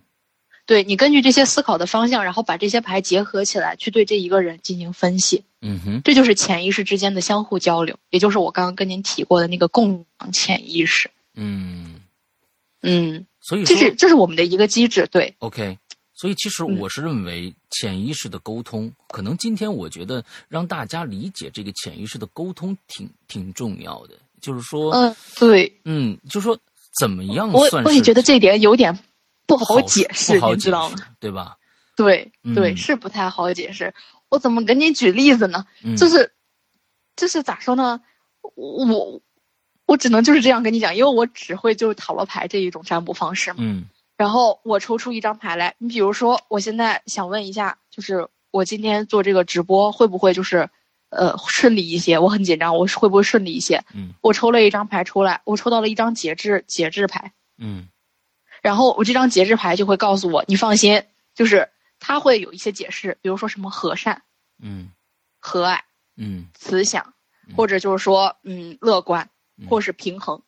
[0.66, 5.44] 对你根据这些思考的方向，然后把这些牌结合起来，去对这一个人进行分析。
[5.60, 11.10] 嗯哼，这就是潜意识之间的相互交流，也就是我刚刚跟您提过的那个共享潜意识。
[11.34, 12.00] 嗯
[12.82, 15.06] 嗯，所以这是这是我们的一个机制。
[15.10, 15.78] 对，OK。
[16.14, 24.14] 所以其实我是认为潜意识的沟通，可能今天我觉得让大家理解这个潜意识的沟通挺挺重要的。
[24.40, 26.56] 就是说，嗯，对，嗯，就是说
[27.00, 27.88] 怎么样我算是？
[27.88, 28.96] 我也觉得这点有点
[29.46, 30.96] 不好解释，你知道吗？
[31.18, 31.56] 对吧？
[31.96, 33.92] 对对，嗯是不太好解释。
[34.28, 35.66] 我怎么给你举例子呢？
[35.82, 36.32] 嗯就是，
[37.16, 38.00] 就是咋说呢？
[38.54, 39.20] 我
[39.86, 43.56] 我只能就是这样跟你讲，因为我只会就是塔罗牌这一种占卜方式嘛。
[43.60, 43.84] 嗯
[44.16, 50.68] 然后我抽出一张牌来，你比如说，我现在想问一下，就是我今天做这个直播会不会就是，
[51.10, 52.18] 呃，顺利一些？
[52.18, 53.82] 我很紧张，我会不会顺利一些？
[53.92, 57.88] 嗯我抽了一张牌出来，我抽到了一张节制节制牌，嗯
[58.62, 61.02] 然后我这张节制牌就会告诉我，你放心，
[61.34, 64.22] 就是它会有一些解释，比如说什么和善、
[64.62, 64.90] 嗯
[65.40, 65.80] 和蔼、
[66.16, 67.14] 嗯慈祥
[67.46, 70.40] 嗯，或者就是说，嗯，乐观，嗯或是平衡。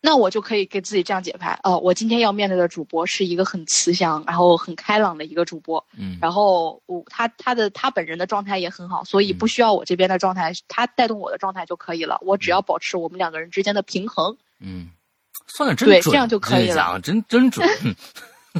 [0.00, 6.16] 那我就可以给自己这样解牌，哦，我今天要面对的主播是一个很慈祥，然后很开朗的一个主播，嗯。
[6.20, 9.38] 然后我他他的他本人的状态也很好，所以嗯。
[9.38, 12.18] 不需要我这边的状态，他带动我的状态就可以了。
[12.22, 14.90] 我只要保持我们两个人之间的平衡，嗯，
[15.46, 17.00] 算的真准，对这样就可以了。
[17.00, 17.68] 真真准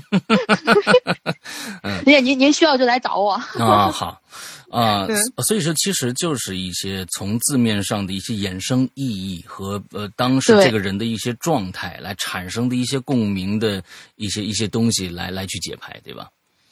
[2.05, 3.33] 您您您需要就来找我。
[3.33, 3.91] 啊！
[3.91, 4.21] 好
[4.71, 13.83] 啊嗯，所以说其实就是一些从字面上的一些衍生意义和呃当时这个人的一些状态来产生的一些共鸣的
[14.17, 16.29] 一些一些东西来来去解牌，对吧？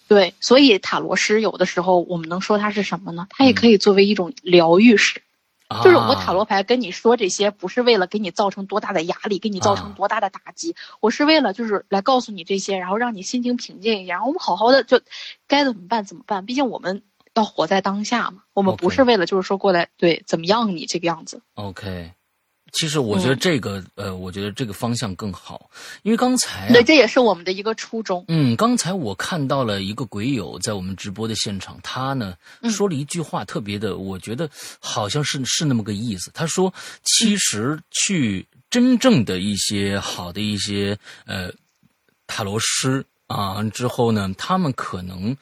[0.09, 3.27] 对，所以塔罗师有的时候我们能说它是什么呢？
[3.31, 5.23] 它也嗯可以作为一种疗愈师。
[5.68, 15.00] 啊就是我塔罗牌跟你说这些，不是为了给你造成多大的压力，给你造成啊多大的打击，我是为了就是来告诉你这些，然后让你心情平静一点，然后我们好好的就
[15.48, 16.46] 该怎么办怎么办。
[16.46, 17.02] 毕竟我们
[17.35, 21.42] 要活在当下嘛，我们不是为了就是说过来对怎么样你这个样子。
[21.55, 22.12] OK，
[22.72, 25.70] 其实我觉得嗯这个、呃，我觉得这个方向更好，
[26.02, 28.24] 因为刚才、啊、对，这也是我们的一个初衷。
[28.29, 34.50] 嗯，刚才我看到了一个鬼友在我们直播的现场，他呢嗯说了一句话，特别的，我觉得
[34.81, 36.31] 好像是是那么个意思。
[36.35, 41.50] 他说，其实去真正的一些好的一些呃
[42.26, 45.35] 塔罗师啊之后呢，他们可能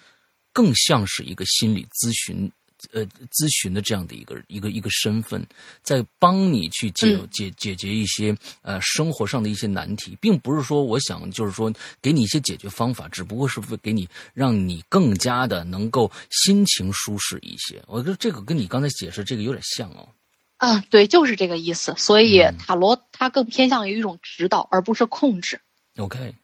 [0.52, 2.52] 更像是一个心理咨询。
[2.92, 5.46] 呃，咨询的这样的一个一个一个身份，
[5.82, 17.82] 在帮你去解嗯解解决一些呃生活上的一些难题，并不是说我想就是说给你一些解决方法，只不过是为给你让你更加的能够心情舒适一些。
[17.86, 20.08] 我觉得这个跟你刚才解释这个有点像哦。
[20.56, 21.94] 啊，对，就是这个意思。
[21.96, 25.60] 所以嗯塔罗它更偏向于一种指导，而不是控制。
[25.96, 26.34] OK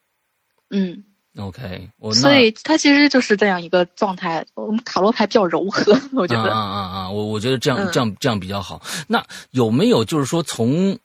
[0.69, 1.05] 嗯，
[1.37, 4.45] OK，我那所以它其实就是这样一个状态。
[4.55, 6.53] 我们塔罗牌比较柔和，我觉得。
[6.53, 7.11] 啊啊啊啊！
[7.11, 8.83] 我我觉得这样嗯这样这样比较好。
[9.07, 10.99] 那有没有就是说从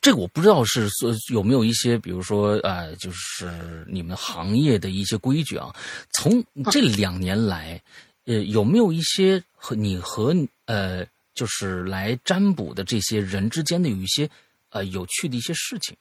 [0.00, 5.72] 这个我不知道是说有没有一些，比如说呃，就是你们行业的一些规矩啊？
[6.10, 7.80] 从这两年来，
[8.26, 10.34] 呃，有没有一些和你和
[10.66, 14.28] 呃，就是来占卜的这些人之间的有一些
[14.70, 15.96] 呃有趣的一些事情？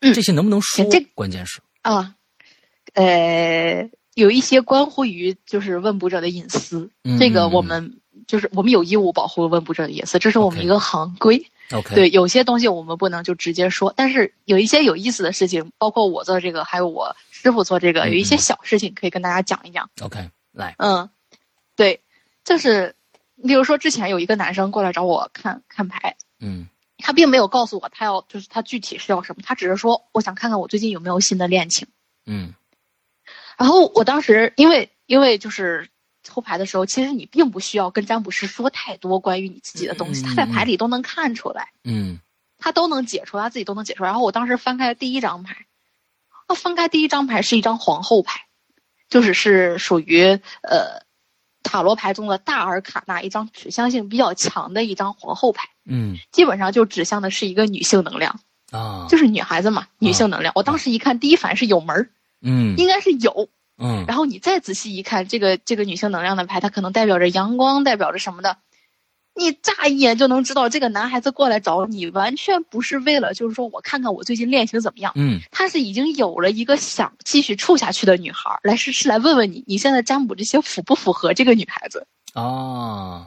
[0.00, 0.84] 嗯这些能不能说？
[0.90, 2.16] 这关键是啊，
[2.94, 11.44] 呃，有一些关乎于就是问卜者的隐私，嗯这个我们就是我们有义务保护问卜者的隐私，这是我们一个行规。
[11.72, 19.88] OK 对，有些东西我们不能就直接说，但是有一些有意思的事情，包括我做这个，还有我师傅做这个，嗯有一些嗯小事情可以跟大家讲一讲。
[20.02, 20.74] OK 来。
[20.78, 21.08] 嗯，
[21.76, 22.00] 对，
[22.44, 22.94] 就是
[23.42, 26.66] 比如说之前有一个男生过来找我看看牌，嗯。
[27.04, 31.88] 他并没有告诉我他要就是他具体是要什么，他只是说我想看看我最近有没有新的恋情。
[32.26, 32.54] 嗯
[33.58, 35.88] 然后我当时因为因为就是
[36.22, 42.20] 抽牌的时候，其实你并不需要跟占卜师说太多关于你自己的东西，嗯他在牌里都能看出来，嗯。
[42.64, 44.08] 他都能解出来，他自己都能解出来。
[44.08, 45.66] 然后我当时翻开第一张牌，
[46.46, 48.46] 啊，翻开第一张牌是一张皇后牌，
[49.08, 50.22] 就是是属于
[50.62, 51.02] 呃
[51.64, 56.16] 塔罗牌中的大尔卡纳一张指向性比较强的一张皇后牌，嗯。
[56.30, 58.38] 基本上就指向的是一个女性能量，
[58.70, 59.08] 啊。
[59.10, 60.52] 就是女孩子嘛，女性能量。
[60.54, 62.10] 我当时一看，第一反应是有门儿，
[62.42, 62.76] 嗯。
[62.76, 63.48] 应该是有。
[63.78, 64.04] 嗯。
[64.06, 68.58] 然后你再仔细一看，这个这个女性能量的牌，它可能代表着阳光，代表着什么的，
[69.34, 75.40] 你乍一眼就能知道，这个男孩子过来找你，完全不是为了就是说我看看我最近恋情怎么样，嗯。
[75.50, 83.26] 他是已经有了一个想继续处下去的女孩，来是是来问问你，你现在占卜这些符不符合这个女孩子，哦，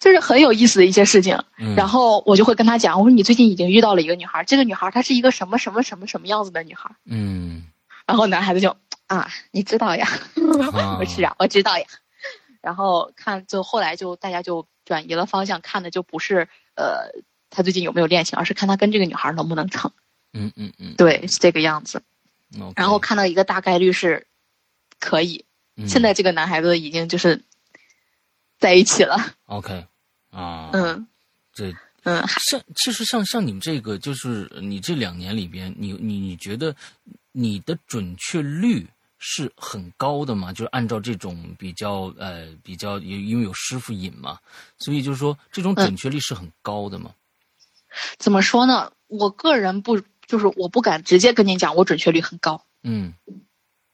[0.00, 1.38] 就是很有意思的一些事情。
[1.58, 1.74] 嗯。
[1.76, 7.64] 然后我就会跟他讲，我说你最近已经遇到了一个女孩，这个女孩她是一个什么什么什么什么样子的女孩，嗯
[8.06, 8.76] 然后男孩子就
[9.06, 10.08] 啊，你知道呀，
[10.98, 11.84] 我是啊，我知道呀。
[12.60, 17.10] 然后看，就后来就大家就转移了方向，看的就不是呃
[17.50, 19.90] 他最近有没有恋情，而是看他跟这个女孩能不能成。
[20.32, 22.02] 嗯嗯嗯，对，是这个样子。
[22.54, 22.72] 嗯。
[22.76, 24.26] 然后看到一个大概率是
[24.98, 25.44] 可以，
[25.86, 27.42] 现在这个男孩子已经就是
[28.58, 29.16] 在一起了。
[29.46, 29.86] OK，
[30.30, 31.06] 啊，嗯，
[31.54, 31.74] 对
[32.04, 36.74] 嗯，像其实像像你们这个，就是你这两年里边，你你你觉得
[37.32, 38.88] 你的准确率？
[39.24, 40.52] 是很高的嘛？
[40.52, 44.36] 就是按照这种比较呃比较，因因为有师傅引嘛，
[44.78, 47.12] 所以就是说这种准确率是很高的嘛。
[48.18, 48.90] 怎么说呢？
[49.06, 52.64] 我个人不就是我不敢直接跟你讲我准确率很高。
[52.82, 53.14] 嗯。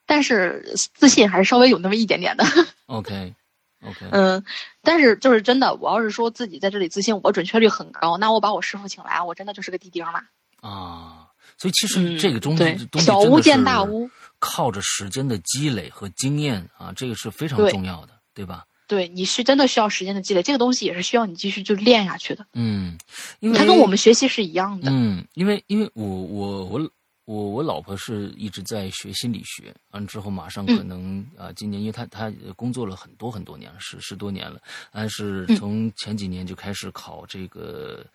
[0.06, 0.64] 但是
[0.94, 2.46] 自信还是稍微有那么一点点的。
[2.86, 3.34] OK。
[3.82, 4.06] OK。
[4.10, 4.42] 嗯，
[4.80, 10.22] 但是就是真的，我要是说自己在这里自信我准确率很高，那我把我师傅请来，我真的就是个地钉嘛。
[10.62, 11.27] 啊，
[11.58, 14.08] 所以其实这个东西东西小巫见大巫。
[14.40, 18.64] 靠着时间的积累和经验啊，这个是非常重要的，对吧？
[18.86, 22.46] 对，你是真的需要时间的积累，这个东西也是需要你继续就练下去的。
[22.52, 22.96] 嗯，
[23.40, 24.92] 因为它跟我们学习是一样的。
[24.92, 26.90] 嗯，因为因为我我我
[27.24, 34.60] 我我老婆是一直在学心理学，完之后马上可能啊，今年因为她她工作了很多很多年了，十十多年了，
[34.92, 38.06] 但是从前几年就开始考这个。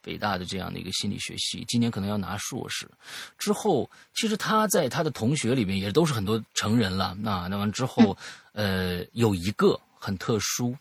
[0.00, 2.88] 北大的这样的一个心理学系，今年可能要拿硕士。
[3.38, 7.16] 之后，其实他在他的同学里面也都是很多成人了。
[7.20, 8.16] 那那完之后，
[8.52, 10.76] 呃，有一个很特殊。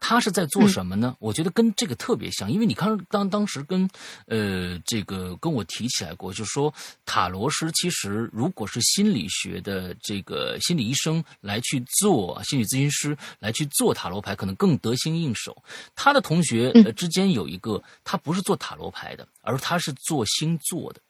[0.00, 1.14] 他是在做什么呢？
[1.20, 3.88] 我觉得跟这个特别像，因为你看当当时跟，
[4.26, 6.72] 呃，这个跟我提起来过，就是说
[7.04, 15.62] 塔罗师其实如果是心理学的这个心理医生来去做心理咨询师来去做塔罗牌，可能更得心应手。
[15.94, 21.00] 他的同学之间有一个，他不是做塔罗牌的，而他是做星座的。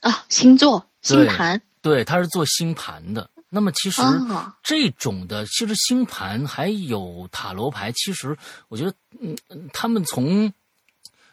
[0.00, 3.28] 啊，星座星盘，对，他是做星盘的。
[3.50, 4.02] 那么其实
[4.62, 8.36] 这种的，其实星盘还有塔罗牌，其实
[8.68, 9.36] 我觉得，嗯，
[9.72, 10.52] 他们从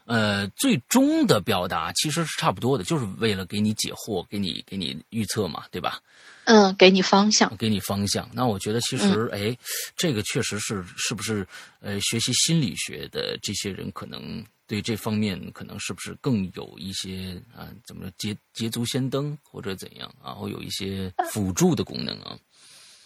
[0.05, 5.99] 呃最终的表达其实是差不多的，就是为了给你解惑，给你给你预测嘛，对吧？
[6.45, 8.29] 嗯，给你方向，给你方向。
[8.33, 9.57] 那我觉得其实，哎，
[9.97, 11.45] 这个确实是是不是
[11.81, 14.45] 呃学习心理学的这些人可能。
[14.67, 17.69] 对这方面可能是不是更有一些啊？
[17.85, 20.11] 怎么说捷捷足先登或者怎样？
[20.23, 22.37] 然后有一些辅助的功能啊？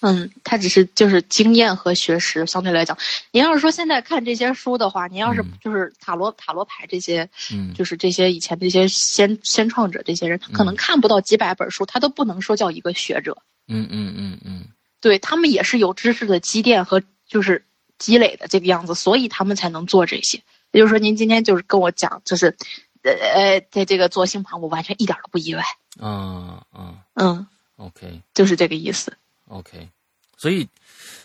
[0.02, 2.98] 嗯，他只是就是经验和学识相对来讲。
[3.32, 13.38] 您要是说现在看这些书的话，您要是就是塔罗塔罗牌这些，嗯，就是这些以前这些先先创者这些人，他可能看不到几百本书，他都不能说叫一个学者。
[13.68, 14.66] 嗯嗯嗯嗯，
[15.02, 17.66] 对他们也是有知识的积淀和就是
[17.98, 20.42] 积累的这个样子，所以他们才能做这些。
[20.72, 22.56] 也就是说，您今天就是跟我讲，就是，
[23.04, 25.64] 呃呃，在这个做星盘，我完全一点都不意外。
[26.00, 27.48] 嗯嗯嗯
[27.78, 29.12] ，OK，就是这个意思。
[29.48, 29.90] OK，
[30.38, 30.68] 所以，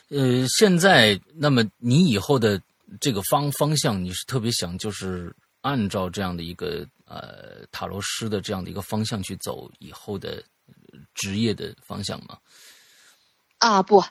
[0.09, 2.61] 呃，现在那么你以后的
[3.01, 10.43] 这个方方向，你是特别想就是按照这样的一个呃塔罗师的这样的一个方向去走以后的
[11.15, 12.39] 职业的方向吗？
[13.59, 14.03] 啊不。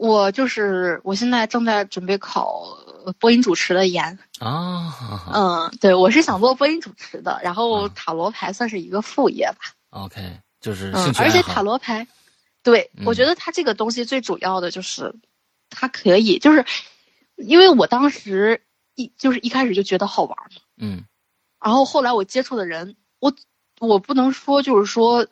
[0.00, 2.64] 我就是我现在正在准备考
[3.18, 4.18] 播音主持的研。
[4.38, 9.58] 啊，嗯，对，我是想做播音主持的，然后塔罗牌算是一个副业吧。
[9.90, 12.06] OK，就是嗯，而且塔罗牌，
[12.62, 15.14] 对我觉得它这个东西最主要的就是
[15.68, 16.64] 它可以，就是
[17.36, 18.62] 因为我当时
[18.94, 21.04] 一就是一开始就觉得好玩嘛，嗯，
[21.62, 23.34] 然后后来我接触的人，我
[23.80, 25.26] 我不能说就是说。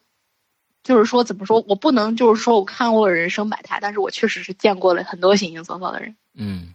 [0.89, 1.63] 就是说，怎么说？
[1.69, 6.17] 我不能就是说我看过人生百态，但是我确实是见过了很多形形色色的人。
[6.35, 6.73] 嗯，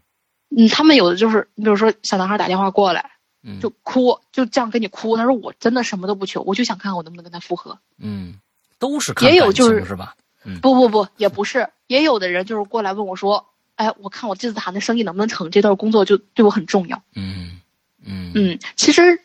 [0.56, 3.10] 嗯，他们有的就是，你比如说小男孩打电话过来，
[3.42, 5.18] 嗯，就哭，就这样跟你哭。
[5.18, 7.76] 他说我真的什么都不求，我就想看看我能不能跟他复合。
[7.98, 8.36] 嗯，
[8.78, 10.16] 都是也有就是是吧？
[10.46, 13.44] 嗯，不不不，也不是，也有的人就是过来问我说，
[13.78, 17.02] 哎，我看我这次谈的生意能不能成，这段工作就对我很重要。
[17.16, 17.60] 嗯
[18.06, 19.20] 嗯嗯，其实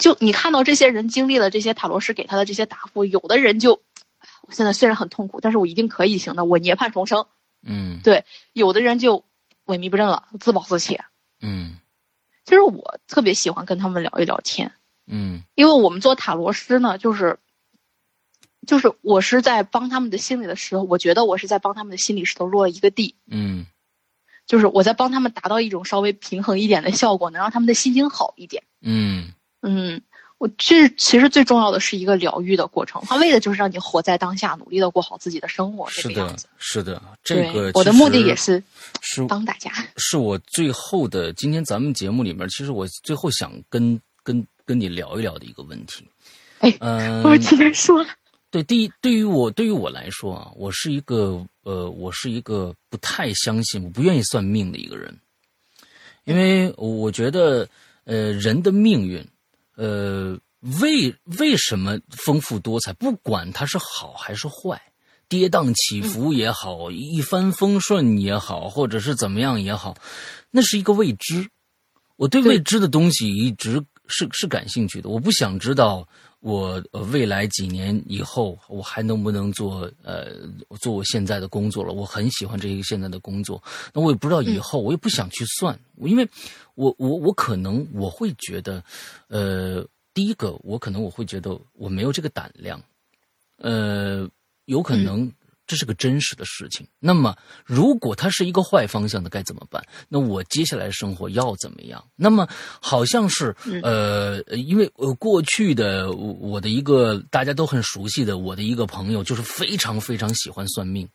[0.00, 3.80] 就你看到这些人经历了这些塔罗师给他的这些答复，有的人就。
[4.46, 6.44] 我现在虽然很痛苦，但是我一定可以行的。
[6.44, 7.26] 我涅槃重生。
[7.62, 9.24] 嗯，对，有的人就
[9.66, 11.00] 萎靡不振了，自暴自弃。
[11.40, 11.78] 嗯，
[12.44, 14.72] 其实我特别喜欢跟他们聊一聊天。
[15.06, 17.38] 嗯，因为我们做塔罗师呢，就是，
[18.66, 23.16] 就是我是在帮他们的心理的时候，我觉得我是在帮他们的心理石头落了一个地。
[23.26, 23.66] 嗯，
[24.46, 28.62] 就是我在帮他们达到一种稍微平衡一点的效果，能让他们的心情好一点。
[28.80, 29.32] 嗯
[29.62, 30.02] 嗯。
[30.38, 35.88] 我这其实最重要的是一个疗愈的过程，他为的就是让你活在当下，努力的过好自己的生活。
[35.88, 38.62] 是的，是的，这个我的目的也是
[39.00, 39.70] 是帮大家。
[39.96, 46.06] 是我最后的今天咱们节目里面，其实我最后想跟跟跟你聊一聊的一个问题。
[46.58, 48.04] 哎，嗯， 我直接说。
[48.50, 55.18] 对，第一，对于我，对于我来说啊，我是一个呃，我是一个不太相信，我不愿意算命的一个人，
[56.24, 57.68] 因为我觉得
[58.04, 59.26] 呃，人的命运，
[59.76, 60.38] 呃，
[60.80, 62.92] 为为什么丰富多彩？
[62.94, 64.80] 不管它是好还是坏，
[65.28, 69.96] 跌宕起伏也好，一帆风顺也好，或者是怎么样也好，
[70.50, 71.48] 那是一个未知。
[72.16, 76.08] 我对未知的东西一直是是感兴趣的，我不想知道。
[76.46, 76.80] 我
[77.10, 80.26] 未来几年以后，我还能不能做呃
[80.78, 81.92] 做我现在的工作了？
[81.92, 83.60] 我很喜欢这个现在的工作，
[83.92, 86.28] 那我也不知道以后，我也不想去算，因为
[86.76, 88.80] 我我我可能我会觉得，
[89.26, 89.84] 呃，
[90.14, 92.80] 第一个我可能我会觉得我没有这个胆量，
[93.56, 94.30] 呃，
[94.66, 95.32] 有可能。
[95.66, 96.86] 这是个真实的事情。
[97.00, 99.82] 那么，如果它是一个坏方向的，该怎么办？
[100.08, 102.04] 那我接下来生活要怎么样？
[102.14, 102.46] 那么，
[102.80, 111.08] 好像是呃，因为呃，过去的我的一个大家都很熟悉的我的一个朋友，就是非常非常喜欢算命，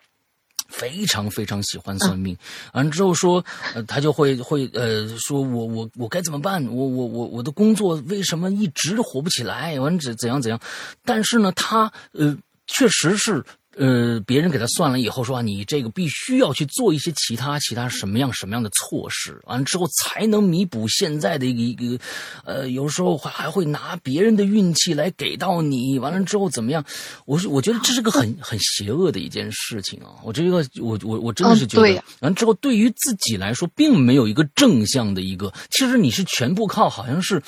[0.68, 2.38] 非常非常喜欢算命。
[2.74, 3.44] 完之后说，
[3.88, 6.62] 他就会会呃，说我我我该怎么办？
[6.66, 9.80] 我我我我的工作为什么一直火不起来？
[9.80, 10.60] 完怎怎样怎样？
[11.06, 12.38] 但是呢，他呃，
[12.68, 13.44] 确实是。
[13.78, 22.04] 呃，别人给他算了以后说，你这个必须要去做一些其他其他什么样什么样的措施，完了之后才能弥补现在的一个一个，
[22.44, 26.84] 呃，有时候还还会拿别人的运气来给到你，完了之后怎么样？
[27.26, 30.20] 我是我觉得这是个很很邪恶的一件事情啊！
[30.24, 37.42] 我这个我我我真的是觉得，完了之后对于自己来说，并没有一个正向的一个，其实你是全部靠好像是。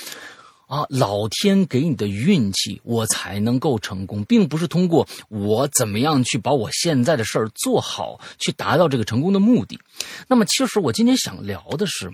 [0.74, 9.80] 啊，老天给你的运气，我才能够成功，并不是通过我怎么样去把我现在的事儿做好，去达到这个成功的目的。
[10.28, 12.12] 那么，其实我今天想聊的是，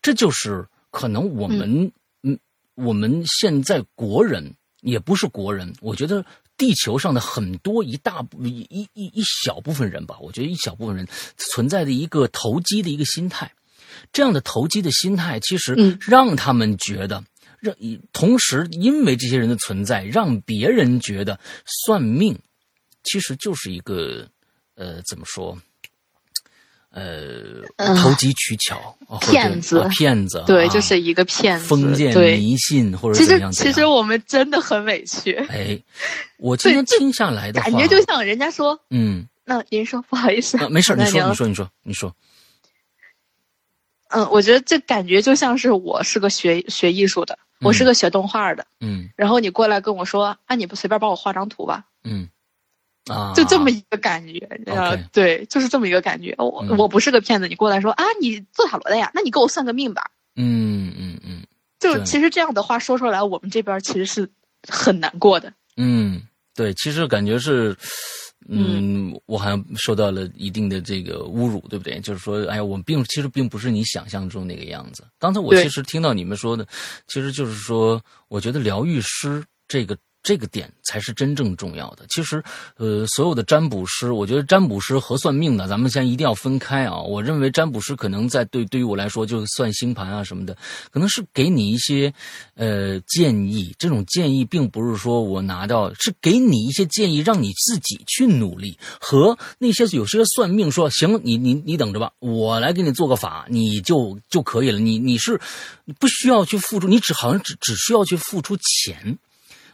[0.00, 1.92] 这就是可能我们，
[2.22, 2.38] 嗯，
[2.74, 6.24] 我们现在国人也不是国人，我觉得
[6.56, 13.52] 地球上的很多一大部一一一小部分人吧，我觉得一小部分人存在的一个投机的一个心态，
[14.10, 17.22] 这样的投机的心态，其实让他们觉得。
[17.60, 17.74] 让
[18.12, 22.38] 同时，因为这些人的存在，让别人觉得算命
[23.04, 24.28] 其实就是一个
[24.74, 25.56] 呃，怎么说？
[26.92, 27.62] 呃，
[27.94, 33.52] 投机取巧，骗子，骗子，对，就是一个骗子，封建迷信或者怎样？
[33.52, 35.34] 其实，其实我们真的很委屈。
[35.50, 35.80] 哎，
[36.38, 42.12] 我今天听下来的感觉就像人家说，嗯，那您说不好意思，没事， 你说，你说，你说，你说。
[44.10, 47.38] 嗯，我觉得这感觉就像是我是个学学艺术的。
[47.62, 52.26] 我是个学动画的，嗯，然后你过来跟我说，啊，你不随便帮我画张图吧，嗯，
[53.04, 54.38] 啊，就这么一个感觉，
[54.72, 56.34] 啊，对，就是这么一个感觉。
[56.38, 61.42] 我我不是个骗子，你过来说啊，你做塔罗的呀，那你给我算个命吧，嗯嗯嗯，
[61.78, 64.26] 就其实这样的话说出来，我们这边其实是
[64.66, 65.52] 很难过的。
[65.76, 66.22] 嗯，
[66.54, 67.76] 对，其实感觉是。
[68.52, 72.00] 嗯，我好像受到了一定的这个侮辱，对不对？
[72.00, 75.04] 就是说，哎呀，我并其实并不是你想象中那个样子。
[75.18, 76.66] 刚才我其实听到你们说的，
[77.06, 79.96] 其实就是说，我觉得疗愈师这个。
[80.22, 82.04] 这个点才是真正重要的。
[82.08, 82.42] 其实，
[82.76, 87.00] 呃，所有的占卜师，我觉得占卜师和算命的，咱们先一定要分开啊。
[87.00, 90.56] 我认为占卜师可能在对对于我来说，就是算星盘啊什么的，
[90.90, 92.12] 可能是给你一些
[92.54, 93.74] 呃建议。
[93.78, 98.78] 这种建议并不是说我拿到，是给你一些建议，让你自己去努力。
[99.00, 104.78] 和那些有些算命说，行，你你你等着吧，我来给你做个法，你就就可以了。
[104.78, 105.40] 你你是
[105.98, 109.18] 不需要去付出，你只好像只只需要去付出钱。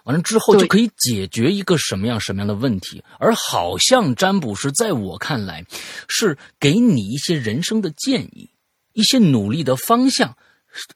[0.07, 5.65] 完了之后就可以解决一个什么样什么样的问题，而好像占卜师在我看来，
[6.09, 8.49] 是给你一些人生的建议，
[8.93, 10.37] 一些努力的方向。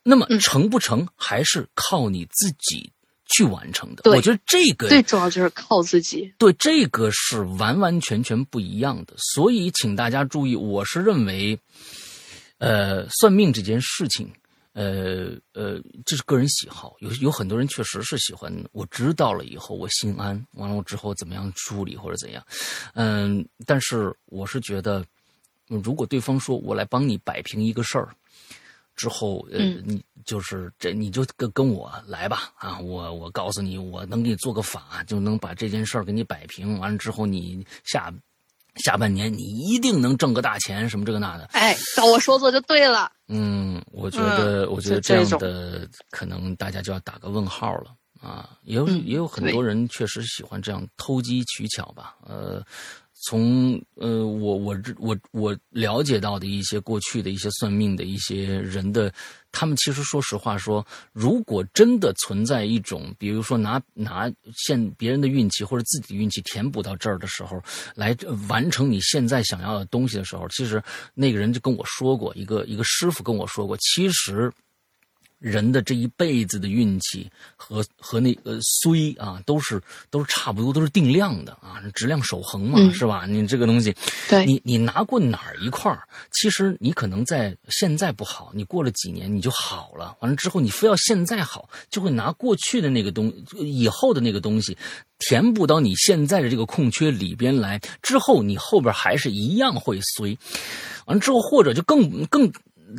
[0.03, 2.93] 那么成不成，还是靠你自己
[3.27, 4.11] 去完成的。
[4.11, 6.31] 我觉得这个最重要就是靠自己。
[6.37, 9.15] 对，这个是完完全全不一样的。
[9.17, 11.59] 所以，请大家注意，我是认为，
[12.59, 14.31] 呃，算命这件事情。
[14.73, 18.53] 呃呃，这是个人喜好，有有很多人确实是喜欢。
[18.73, 20.47] 我知道了以后，我心安。
[20.53, 22.45] 完了我之后怎么样处理或者怎样？
[22.95, 25.05] 嗯，但是我是觉得，
[25.67, 28.15] 如果对方说我来帮你摆平一个事儿，
[28.95, 32.79] 之后呃，你就是这你就跟跟我来吧啊！
[32.79, 36.79] 我我告诉你，我能给你做个法，就能把这件事儿给你摆平。
[36.79, 38.13] 完了之后，你下。
[38.77, 41.45] 下半年你一定能挣个大钱，什么这个那的。
[41.53, 43.11] 哎，照我说做就对了。
[43.29, 48.51] 嗯，我觉得，我觉得这样的可能大家就要打个问号了啊。
[48.63, 52.17] 也有也有很多人确实喜欢这样偷机取巧吧。
[52.27, 52.63] 呃，
[53.23, 59.13] 从呃，我我我我了解到的一些过去的一些算命的一些人的，
[59.53, 67.63] 他们其实说实话说，如果真的存在一种，比如说拿拿现别人的运气或者自己的运气填补到这儿的时候，
[67.95, 68.17] 来
[68.49, 70.83] 完成你现在想要的东西的时候，其实
[71.15, 74.51] 那个人就跟我说过，一个一个师傅跟我说过，其实。
[75.41, 79.81] 人的这一辈子的运气和和那个衰啊，都是
[80.11, 83.25] 都是差不多，都是定量的啊，质量守恒嘛，是吧？
[83.27, 83.97] 你这个东西，
[84.29, 90.15] 对，你你拿过哪儿一块儿，其实你可能在现在不好，你过了几年你就好了。
[90.21, 94.77] 完了之后，你非要现在好，就会拿过去的那个东以后的那个东西
[95.19, 97.81] 填补到你现在的这个空缺里边来。
[98.03, 100.37] 之后你后边还是一样会衰。
[101.07, 102.53] 完了之后，或者就更更。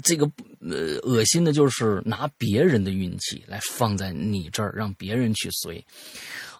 [0.04, 0.26] 这个
[0.60, 5.84] 呃，恶心的就是拿别人的运气来放在你这儿，让别人去随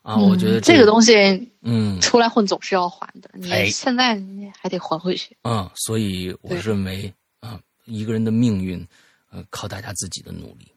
[0.02, 0.18] 啊！
[0.18, 1.14] 我觉得这个东西，
[1.62, 4.22] 嗯，出来混总是要还的，你现在
[4.60, 5.36] 还得还回去。
[5.44, 8.86] 嗯，所以我认为啊，一个人的命运，
[9.32, 10.68] 呃，靠大家自己的努力。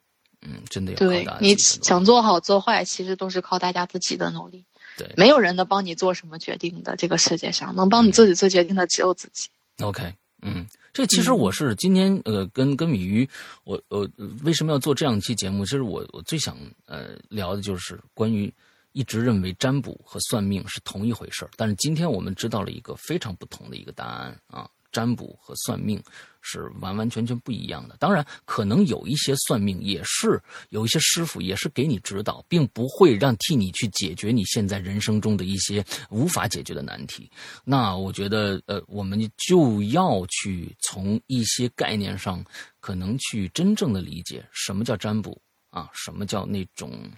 [0.47, 4.63] 嗯，真的要对你想做好做坏，其实都是靠大家自己的努力。
[4.99, 6.95] 对，没有人能帮你做什么决定的。
[6.97, 9.49] 这个世界上能帮你自己做决定的只有自己。
[9.81, 10.67] OK，嗯。
[10.93, 13.29] 这其实我是今天呃跟跟米鱼，
[13.65, 14.09] 我我
[14.45, 15.65] 为什么要做这样一期节目？
[15.65, 18.53] 其实我我最想呃聊的就是关于
[18.93, 24.71] 一直认为占卜和算命是同一回事儿，但是今天我们知道了一个非常不同的一个答案啊。
[24.95, 26.01] 占卜和算命
[26.41, 27.97] 是完完全全不一样的。
[27.99, 37.29] 当然，可能有一些算命也是有一些师傅也是给你指导，并不会让替你去解决你现在人生中的一些无法解决的难题。
[37.65, 42.45] 那我觉得，呃，我们就要去从一些概念上，
[42.79, 45.37] 可能去真正的理解什么叫占卜
[45.71, 47.11] 啊，什么叫那种，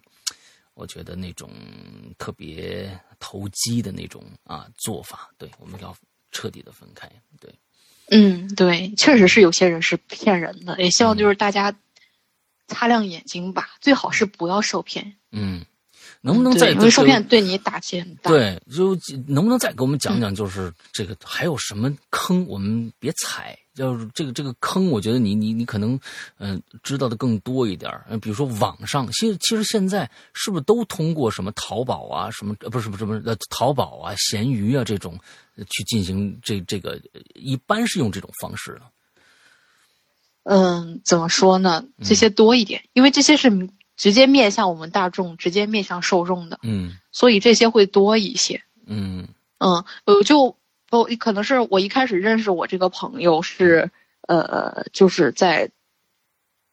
[0.73, 1.51] 我觉得那种
[2.17, 5.29] 特别投机的那种啊做法。
[5.37, 5.95] 对，我们要
[6.31, 7.11] 彻底的分开。
[7.39, 7.53] 对。
[8.11, 11.75] 嗯，对，确实是有些人是骗人的，也希望就是大家
[12.69, 15.17] 擦亮眼睛吧，最好是不要受骗。
[15.33, 15.65] 嗯，
[16.27, 18.29] 能不能再因为受骗对你打击很大？
[18.29, 18.99] 对，就
[19.29, 23.57] 能不能再给我们讲讲，就是这个还有什么坑，我们别踩。
[23.77, 26.01] 就是这个这个坑，我觉得你你你可能
[26.39, 35.17] 嗯知道的更多一点嗯，比如说网上，其实其实现在是不是都通过什么淘宝啊，什么呃不是不是不是呃淘宝啊、闲鱼啊这种
[35.69, 36.99] 去进行这这个，
[37.35, 38.81] 一般是用这种方式的。
[40.45, 41.85] 嗯，怎么说呢？
[42.03, 43.51] 这些多一点，因为这些是
[43.97, 46.59] 直接面向我们大众，直接面向受众的。
[46.63, 48.63] 嗯，所以这些会多一些。
[48.87, 49.29] 嗯
[49.59, 50.57] 嗯，我就。
[50.89, 53.91] 不，可能是我一开始认识我这个朋友是，
[54.29, 55.69] 呃，就是在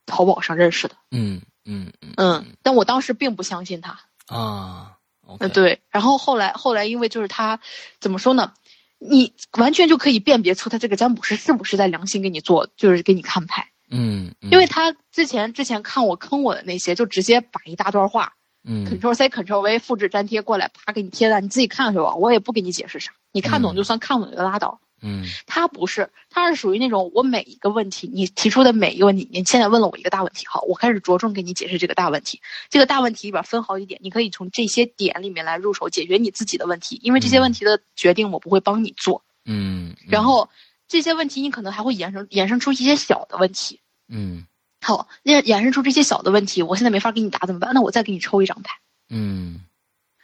[0.05, 0.95] 淘宝上认识的。
[1.09, 2.45] 嗯嗯嗯。
[2.61, 3.99] 但我当时并不相信他。
[4.27, 4.99] 啊。
[5.27, 5.81] 嗯，对。
[5.89, 7.59] 然后后来，后来因为就是他，
[7.99, 8.53] 怎么说呢？
[8.99, 13.71] 你完全就可以辨别出他这个占卜师是不是在良心给你做，就是给你看牌。
[13.93, 14.33] 嗯。
[14.51, 18.33] 因为他之前之前看我坑我的那些，就直接把一大段话。
[18.65, 24.79] 嗯，Ctrl C Ctrl V 复制粘贴过来，啪给你贴上，你自己看去吧，我也不给你解释啥，你看懂就算看懂就拉倒。
[25.05, 32.39] 嗯，他不是，他是属于那种我每一个问题，你提出的每一个问题，你现在问了我一个大问题，好，我开始着重给你解释这个大问题。
[32.69, 39.21] 这个大问题里边分好几点，你可以从这些点里面来入手解决你自己的问题，因为这些问题的决定我不会帮你做。
[39.43, 40.49] 嗯，然后
[40.87, 43.81] 这些问题你可能还会衍生衍生出一些小的问题。
[44.09, 44.45] 嗯。
[44.81, 47.73] 好，那衍生出这些小的问题，我现在没法给你答怎么办？
[47.73, 48.75] 那我再给你抽一张牌。
[49.09, 49.61] 嗯，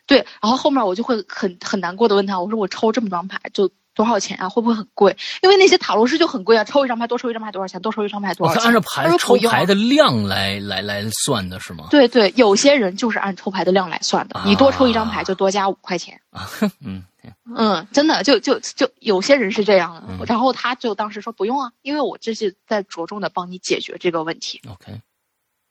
[0.06, 4.50] 对，然后后面我就会很很难过的问他，我说我抽这么张牌就多少钱啊？
[4.50, 5.16] 会不会很贵？
[5.42, 7.82] 因为那些塔罗师就很贵啊，抽一张牌多抽一张牌多少钱？
[7.82, 8.64] 多抽一张牌多少钱？
[8.66, 11.88] 按照牌抽牌的量来来来算的是吗？
[11.90, 16.20] 对对，有些人就是按抽牌的量来算的，你多抽一张牌就多加五块钱。
[16.32, 16.50] 啊
[16.82, 17.02] 嗯。
[17.56, 24.62] 嗯，真的就就就有些人是这样的，然后他就当时说不用啊，因为我这是在着重的帮你解决这个问题。
[24.68, 25.02] OK，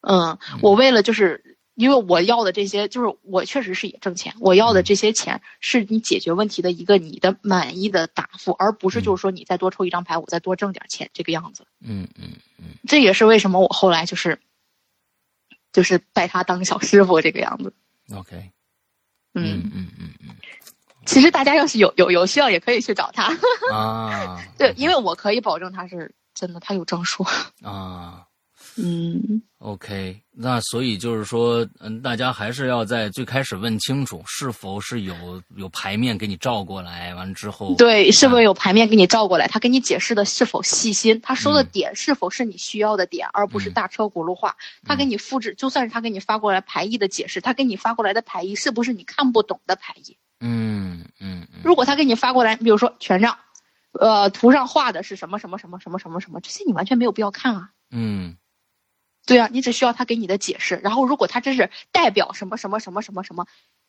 [0.01, 11.67] 嗯，我为了就是因为我要的这些，就是我确实是也挣钱，我要的这些钱是你解决问题的一个你的满意的答复，而不是就是说你再多抽一张牌，我再多挣点钱这个样子。
[11.81, 14.41] 嗯嗯嗯，这也是为什么我后来就是
[15.73, 17.73] 就是拜他当小师傅这个样子。
[18.15, 18.51] OK，
[19.35, 19.98] 嗯嗯嗯嗯。
[21.09, 23.35] 其实大家要是有有有需要，也可以去找他
[23.73, 24.39] 啊。
[24.59, 27.25] 对，因为我可以保证他是真的，他有证书
[27.63, 28.25] 啊。
[28.77, 35.15] 嗯，OK，那所以就是说，嗯，大家还是要在最开始问清楚，是否是有
[35.57, 39.49] 有牌面给你照过来，完了之后，对，是不是有牌面给你照过来？
[39.49, 41.19] 他给你解释的是否细心？
[41.23, 44.55] 他说的点是否是你需要的点，而不是大车轱辘话？
[44.85, 50.17] 他给你复制，就算是他给你发过来牌意的解释，他给你发过来的牌意是不是你看不懂的牌意？
[50.41, 53.37] 嗯嗯如果他给你发过来，比如说权杖，
[53.99, 57.71] 呃，图上画的是什么什么什么什么什么什么，这些你完全没有必要看啊。
[57.91, 58.37] 嗯，
[59.27, 60.77] 对啊，你只需要他给你的解释。
[60.77, 63.47] 然后，如果他这是代表什么什么什么什么什么，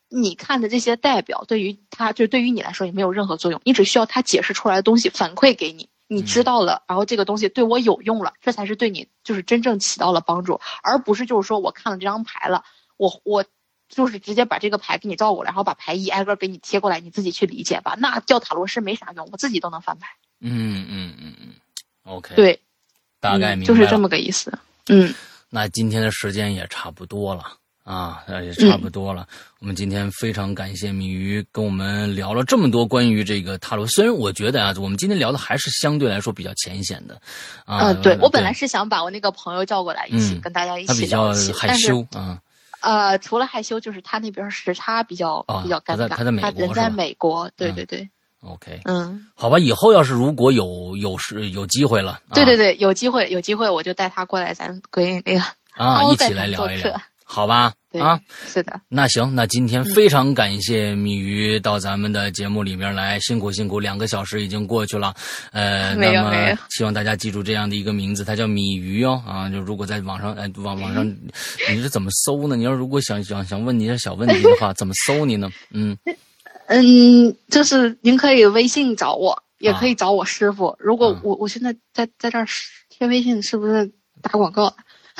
[0.09, 3.61] 你看的这些代表对于他，就对于你来说也没有任何作用。
[3.63, 12.63] 你只需要他解释出来的东西反馈给你，你知道了，然后这个东西对我有用了，这才是对你就是真正起到了帮助，而不是就是说我看了这张牌了，
[12.97, 13.45] 我我。
[13.89, 17.95] 就是直接把这个牌给你照过来，然后把牌一挨个给你贴过来，你自己去理解吧。
[17.97, 20.07] 那叫塔罗师没啥用，我自己都能翻牌。
[20.39, 21.47] 嗯嗯嗯嗯
[22.03, 22.35] ，OK。
[22.35, 22.61] 对，
[23.19, 24.57] 大概明白就是这么个意思。
[24.87, 25.13] 嗯，
[25.49, 27.43] 那今天的时间也差不多了
[27.83, 29.27] 啊，也差不多了。
[29.59, 33.85] 我们今天非常感谢米鱼跟我们聊了这么多关于这个塔罗。
[33.87, 37.19] 虽然我觉得啊，我们今天聊的还是相对来说比较浅显的。
[37.65, 42.39] 啊，对我本来是想把我那个朋友叫过来一起跟大家一起聊，他比较害羞啊。
[42.81, 46.07] 呃，除了害羞，就是他那边时差比较比较尴尬。
[46.09, 47.51] 他在美国，他人在美国。
[47.55, 48.09] 对对对。
[48.41, 48.81] OK。
[48.85, 49.27] 嗯。
[49.35, 55.41] 好吧，以后要是如果有有时有机会了，对对对，有机会有机会我就带他过来，咱归那个
[55.75, 56.99] 啊，一起来聊一聊。
[57.25, 65.11] 好吧，啊，是的，那行，那今天非常感谢米鱼到咱们的节目里面来，辛苦辛苦，两个小时已经过去了，
[65.51, 71.03] 呃，那么希望大家记住这样的一个名字，它叫米鱼哦，啊，就如果在网上，哎，网网上
[71.71, 72.55] 你是怎么搜呢？
[72.55, 75.49] 你要如果想想想问你些小问题的话， 怎么搜你呢？
[75.71, 75.97] 嗯
[76.67, 80.75] 嗯，就是您可以微信找我，也可以找我师傅。
[80.77, 82.45] 如果我我现在在在这儿
[82.89, 84.71] 贴微信，是不是打广告？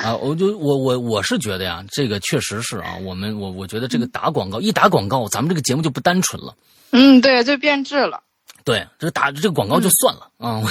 [0.02, 6.54] 啊，我就我我我是觉得呀，这个确实是啊，我们我我觉得这个打广告一打广告，咱们这个节目就不单纯了。
[6.90, 8.22] 嗯，对，就变质了。
[8.64, 10.62] 对，这打这个广告就算了啊。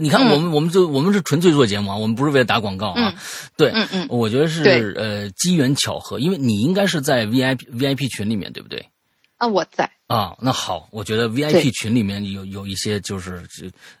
[0.00, 3.14] 你看，我们我们就我们是纯粹做节目啊，我们不是为了打广告啊。
[3.56, 8.86] 对，嗯嗯，我觉得是呃机缘巧合，因为你应该是在 VIP VIP 群里面，对不对？
[9.38, 9.90] 啊，我在。
[10.08, 13.42] 啊，那好，我觉得 VIP 群里面有有一些就是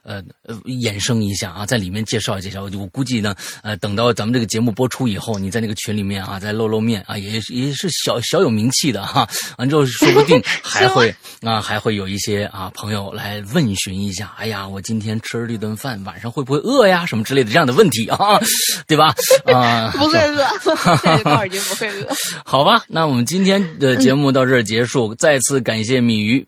[0.02, 9.28] 呃呃衍生一下啊，在里面介绍介绍，我估计呢，呃，等到咱们这个节目播出以后，你在那个群里面啊，再露露面啊，也也是小小有名气的哈。
[9.58, 17.04] 完之后，说不定 还会啊，还会有一些啊朋友来问询一下，哎呀，我今天吃了这顿饭，晚上会不会饿呀？
[17.04, 18.40] 什么之类的这样的问题啊，
[18.88, 19.14] 对吧？
[19.52, 20.74] 啊， 不会饿，这
[21.22, 22.08] 告诉你不会饿。
[22.46, 25.97] 好吧，那我们今天的节目到这儿结束，再次感谢。
[26.00, 26.46] 米鱼，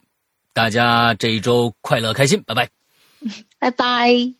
[0.52, 2.68] 大家这一周快乐开心，拜拜，
[3.58, 4.39] 拜拜。